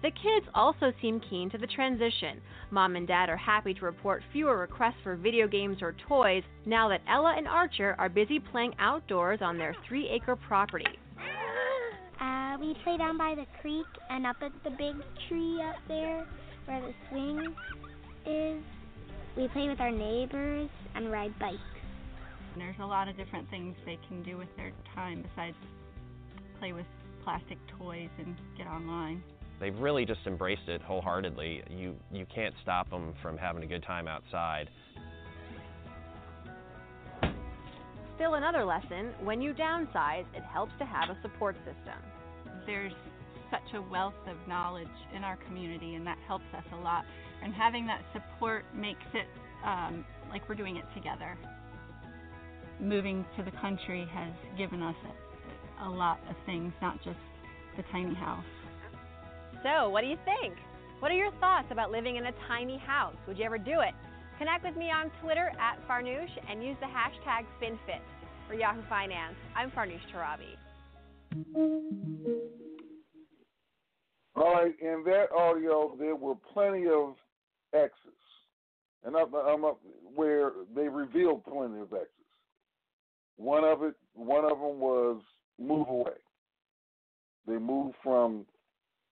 The 0.02 0.10
kids 0.10 0.46
also 0.54 0.92
seem 1.00 1.18
keen 1.30 1.48
to 1.48 1.56
the 1.56 1.66
transition. 1.66 2.42
Mom 2.70 2.94
and 2.94 3.08
Dad 3.08 3.30
are 3.30 3.38
happy 3.38 3.72
to 3.72 3.84
report 3.86 4.22
fewer 4.34 4.58
requests 4.58 5.00
for 5.02 5.16
video 5.16 5.48
games 5.48 5.78
or 5.80 5.96
toys 6.06 6.42
now 6.66 6.90
that 6.90 7.00
Ella 7.08 7.34
and 7.38 7.48
Archer 7.48 7.96
are 7.98 8.10
busy 8.10 8.38
playing 8.38 8.74
outdoors 8.78 9.38
on 9.40 9.56
their 9.56 9.74
three 9.88 10.06
acre 10.10 10.36
property. 10.36 10.98
Uh, 12.20 12.58
we 12.60 12.76
play 12.84 12.98
down 12.98 13.16
by 13.16 13.34
the 13.34 13.46
creek 13.62 13.86
and 14.10 14.26
up 14.26 14.36
at 14.42 14.52
the 14.62 14.70
big 14.70 14.94
tree 15.26 15.62
up 15.62 15.76
there 15.88 16.26
where 16.66 16.82
the 16.82 16.92
swing 17.08 17.54
is. 18.26 18.62
We 19.36 19.48
play 19.48 19.68
with 19.68 19.80
our 19.80 19.90
neighbors 19.90 20.68
and 20.94 21.10
ride 21.10 21.36
bikes. 21.40 21.58
There's 22.56 22.76
a 22.80 22.86
lot 22.86 23.08
of 23.08 23.16
different 23.16 23.50
things 23.50 23.74
they 23.84 23.98
can 24.06 24.22
do 24.22 24.36
with 24.36 24.48
their 24.56 24.70
time 24.94 25.24
besides 25.28 25.56
play 26.60 26.72
with 26.72 26.86
plastic 27.24 27.58
toys 27.78 28.10
and 28.18 28.36
get 28.56 28.68
online. 28.68 29.24
They've 29.58 29.76
really 29.76 30.04
just 30.04 30.20
embraced 30.26 30.68
it 30.68 30.80
wholeheartedly. 30.82 31.64
You 31.68 31.96
you 32.12 32.26
can't 32.32 32.54
stop 32.62 32.88
them 32.90 33.12
from 33.22 33.36
having 33.36 33.64
a 33.64 33.66
good 33.66 33.82
time 33.82 34.06
outside. 34.06 34.68
Still 38.14 38.34
another 38.34 38.64
lesson, 38.64 39.12
when 39.24 39.42
you 39.42 39.52
downsize, 39.52 40.26
it 40.32 40.44
helps 40.44 40.72
to 40.78 40.84
have 40.84 41.10
a 41.10 41.20
support 41.22 41.56
system. 41.64 41.98
There's 42.66 42.92
such 43.50 43.74
a 43.74 43.82
wealth 43.82 44.14
of 44.26 44.36
knowledge 44.48 44.86
in 45.14 45.24
our 45.24 45.36
community 45.46 45.94
and 45.94 46.06
that 46.06 46.18
helps 46.26 46.44
us 46.56 46.64
a 46.72 46.76
lot. 46.76 47.04
And 47.42 47.52
having 47.52 47.86
that 47.86 48.02
support 48.12 48.64
makes 48.74 49.04
it 49.12 49.26
um, 49.64 50.04
like 50.30 50.48
we're 50.48 50.54
doing 50.54 50.76
it 50.76 50.84
together. 50.94 51.36
Moving 52.80 53.24
to 53.36 53.42
the 53.42 53.52
country 53.52 54.06
has 54.12 54.32
given 54.58 54.82
us 54.82 54.96
a 55.82 55.88
lot 55.88 56.18
of 56.28 56.36
things, 56.46 56.72
not 56.82 57.02
just 57.04 57.18
the 57.76 57.82
tiny 57.92 58.14
house. 58.14 58.44
So, 59.62 59.88
what 59.88 60.02
do 60.02 60.08
you 60.08 60.18
think? 60.24 60.54
What 61.00 61.10
are 61.10 61.16
your 61.16 61.32
thoughts 61.40 61.68
about 61.70 61.90
living 61.90 62.16
in 62.16 62.26
a 62.26 62.32
tiny 62.48 62.78
house? 62.78 63.16
Would 63.26 63.38
you 63.38 63.44
ever 63.44 63.58
do 63.58 63.80
it? 63.80 63.94
Connect 64.38 64.64
with 64.64 64.76
me 64.76 64.90
on 64.90 65.10
Twitter 65.22 65.52
at 65.60 65.78
Farnoosh 65.88 66.30
and 66.50 66.62
use 66.62 66.76
the 66.80 66.86
hashtag 66.86 67.46
FinFit. 67.62 68.00
For 68.48 68.54
Yahoo 68.54 68.82
Finance, 68.88 69.36
I'm 69.56 69.70
Farnoosh 69.70 70.04
Torabi. 70.12 70.56
All 74.36 74.52
right, 74.54 74.74
in 74.80 75.04
that 75.06 75.26
audio, 75.36 75.94
there 75.98 76.16
were 76.16 76.34
plenty 76.52 76.86
of 76.88 77.14
X's, 77.72 77.92
and 79.04 79.16
I'm, 79.16 79.32
I'm 79.34 79.64
up 79.64 79.80
where 80.14 80.50
they 80.74 80.88
revealed 80.88 81.44
plenty 81.44 81.80
of 81.80 81.92
X's. 81.92 82.08
One 83.36 83.64
of 83.64 83.82
it, 83.84 83.94
one 84.14 84.44
of 84.44 84.58
them 84.58 84.80
was 84.80 85.20
move 85.58 85.88
away. 85.88 86.12
They 87.46 87.58
moved 87.58 87.94
from 88.02 88.44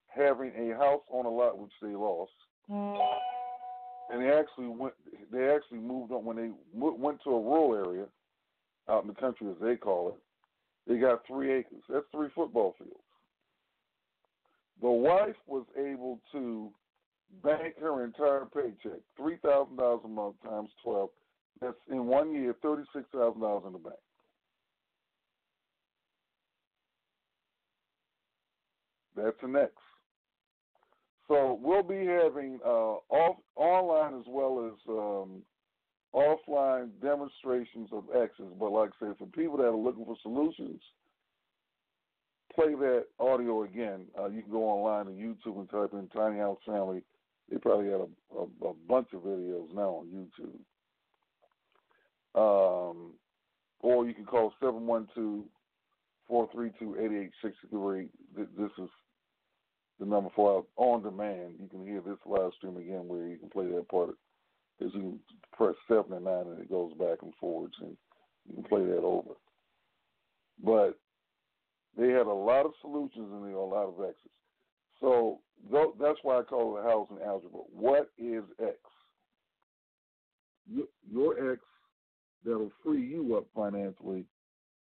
having 0.08 0.52
a 0.56 0.76
house 0.76 1.02
on 1.10 1.26
a 1.26 1.30
lot 1.30 1.58
which 1.58 1.72
they 1.80 1.88
lost, 1.94 2.32
and 2.68 4.20
they 4.22 4.30
actually 4.30 4.68
went. 4.68 4.94
They 5.32 5.50
actually 5.54 5.78
moved 5.78 6.12
on 6.12 6.24
when 6.24 6.36
they 6.36 6.50
went 6.74 7.22
to 7.24 7.30
a 7.30 7.40
rural 7.40 7.74
area 7.74 8.06
out 8.88 9.02
in 9.02 9.08
the 9.08 9.14
country, 9.14 9.48
as 9.48 9.56
they 9.62 9.76
call 9.76 10.08
it. 10.08 10.14
They 10.90 10.98
got 10.98 11.26
three 11.26 11.52
acres. 11.52 11.82
That's 11.88 12.04
three 12.10 12.28
football 12.34 12.74
fields. 12.76 13.01
The 14.82 14.90
wife 14.90 15.36
was 15.46 15.64
able 15.78 16.20
to 16.32 16.70
bank 17.42 17.74
her 17.80 18.04
entire 18.04 18.44
paycheck, 18.44 19.00
three 19.16 19.36
thousand 19.36 19.76
dollars 19.76 20.00
a 20.04 20.08
month 20.08 20.34
times 20.44 20.70
twelve. 20.82 21.10
That's 21.60 21.76
in 21.90 22.06
one 22.06 22.34
year, 22.34 22.54
thirty 22.60 22.82
six 22.94 23.06
thousand 23.14 23.40
dollars 23.40 23.62
in 23.66 23.72
the 23.72 23.78
bank. 23.78 23.94
That's 29.16 29.36
an 29.42 29.56
X. 29.56 29.72
So 31.28 31.58
we'll 31.62 31.82
be 31.82 32.04
having 32.04 32.58
uh, 32.64 32.96
off 33.08 33.36
online 33.56 34.18
as 34.18 34.24
well 34.26 34.66
as 34.66 34.78
um, 34.88 35.42
offline 36.14 36.90
demonstrations 37.00 37.88
of 37.92 38.04
X's. 38.14 38.52
But 38.58 38.72
like 38.72 38.90
I 39.00 39.06
said, 39.06 39.14
for 39.18 39.26
people 39.26 39.58
that 39.58 39.66
are 39.66 39.76
looking 39.76 40.04
for 40.04 40.16
solutions, 40.22 40.80
play 42.54 42.74
that 42.74 43.06
audio 43.18 43.64
again. 43.64 44.06
Uh, 44.18 44.28
you 44.28 44.42
can 44.42 44.50
go 44.50 44.64
online 44.64 45.06
on 45.06 45.14
YouTube 45.14 45.58
and 45.58 45.70
type 45.70 45.92
in 45.92 46.08
Tiny 46.08 46.38
House 46.38 46.58
Family. 46.66 47.02
They 47.50 47.58
probably 47.58 47.90
got 47.90 48.00
a, 48.00 48.38
a, 48.38 48.70
a 48.70 48.74
bunch 48.88 49.08
of 49.12 49.22
videos 49.22 49.74
now 49.74 50.02
on 50.02 50.06
YouTube. 50.06 50.58
Um, 52.34 53.12
or 53.80 54.06
you 54.06 54.14
can 54.14 54.24
call 54.24 54.54
712 54.60 55.44
432 56.28 56.96
8863. 56.98 58.08
This 58.36 58.70
is 58.78 58.88
the 60.00 60.06
number 60.06 60.30
for 60.34 60.64
on 60.76 61.02
demand. 61.02 61.54
You 61.60 61.68
can 61.68 61.84
hear 61.84 62.00
this 62.00 62.18
live 62.24 62.52
stream 62.56 62.76
again 62.76 63.06
where 63.06 63.26
you 63.26 63.36
can 63.36 63.50
play 63.50 63.66
that 63.66 63.88
part. 63.88 64.16
Because 64.78 64.94
you 64.94 65.00
can 65.00 65.20
press 65.52 65.74
7 65.88 66.12
and 66.12 66.24
9 66.24 66.34
and 66.34 66.60
it 66.60 66.70
goes 66.70 66.92
back 66.94 67.18
and 67.22 67.32
forwards 67.38 67.74
and 67.80 67.96
you 68.48 68.54
can 68.54 68.64
play 68.64 68.84
that 68.84 69.02
over. 69.02 69.34
But 70.64 70.98
they 71.98 72.08
had 72.08 72.26
a 72.26 72.32
lot 72.32 72.66
of 72.66 72.72
solutions 72.80 73.28
and 73.32 73.54
a 73.54 73.58
lot 73.58 73.88
of 73.88 73.94
X's. 74.00 74.30
So 75.00 75.40
that's 75.70 76.18
why 76.22 76.38
I 76.38 76.42
call 76.42 76.78
it 76.78 76.84
housing 76.84 77.24
algebra. 77.24 77.60
What 77.72 78.10
is 78.18 78.42
X? 78.62 78.76
Your 81.10 81.52
X 81.52 81.60
that'll 82.44 82.72
free 82.84 83.04
you 83.04 83.36
up 83.36 83.46
financially 83.54 84.24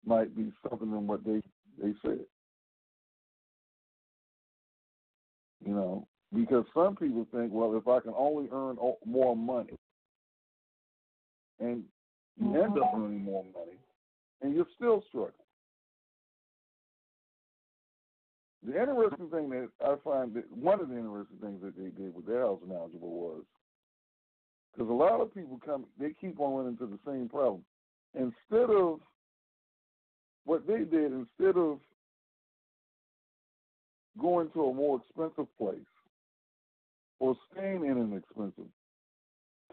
might 0.06 0.36
be 0.36 0.52
something 0.68 0.92
in 0.92 1.08
what 1.08 1.24
they 1.26 1.42
they 1.82 1.94
said. 2.02 2.26
You 5.66 5.74
know, 5.74 6.08
because 6.34 6.66
some 6.74 6.96
people 6.96 7.28
think, 7.34 7.52
well, 7.52 7.76
if 7.76 7.88
I 7.88 8.00
can 8.00 8.14
only 8.16 8.48
earn 8.52 8.78
more 9.06 9.36
money, 9.36 9.78
and 11.60 11.84
you 12.40 12.56
end 12.56 12.78
up 12.78 12.94
mm-hmm. 12.94 13.04
earning 13.04 13.24
more 13.24 13.44
money, 13.44 13.78
and 14.42 14.56
you're 14.56 14.68
still 14.76 15.04
struggling. 15.10 15.34
The 18.68 18.78
interesting 18.78 19.30
thing 19.30 19.50
that 19.52 19.70
I 19.82 19.96
find 20.04 20.34
that 20.34 20.52
one 20.52 20.82
of 20.82 20.90
the 20.90 20.98
interesting 20.98 21.38
things 21.42 21.62
that 21.62 21.78
they 21.78 21.90
did 21.90 22.14
with 22.14 22.28
their 22.28 22.42
housing 22.42 22.74
algebra 22.74 23.08
was 23.08 23.44
because 24.74 24.90
a 24.90 24.94
lot 24.94 25.22
of 25.22 25.34
people 25.34 25.58
come, 25.66 25.86
they 25.98 26.14
keep 26.20 26.38
on 26.42 26.54
running 26.54 26.78
into 26.80 26.86
the 26.86 27.00
same 27.10 27.30
problem. 27.30 27.64
Instead 28.14 28.70
of 28.70 29.00
what 30.44 30.68
they 30.68 30.80
did, 30.80 31.14
instead 31.14 31.58
of 31.58 31.80
going 34.20 34.50
to 34.52 34.66
a 34.66 34.74
more 34.74 35.00
expensive 35.00 35.48
place 35.58 35.80
or 37.20 37.38
staying 37.54 37.86
in 37.86 37.98
an 37.98 38.18
expensive 38.18 38.70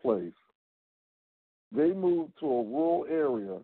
place, 0.00 0.32
they 1.72 1.92
moved 1.92 2.32
to 2.38 2.46
a 2.46 2.62
rural 2.62 3.06
area 3.10 3.58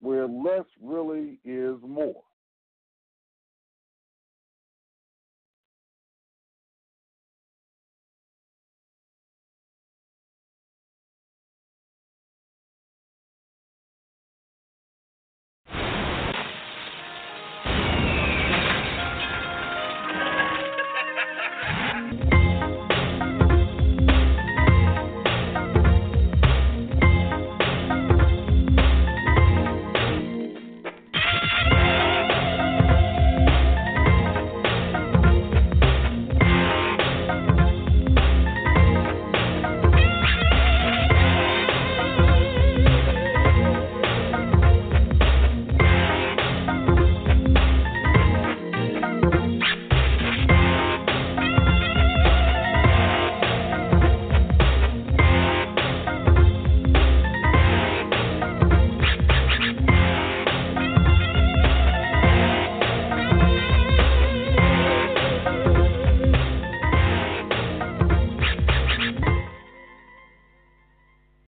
where 0.00 0.26
less 0.26 0.64
really 0.82 1.38
is 1.44 1.76
more. 1.86 2.22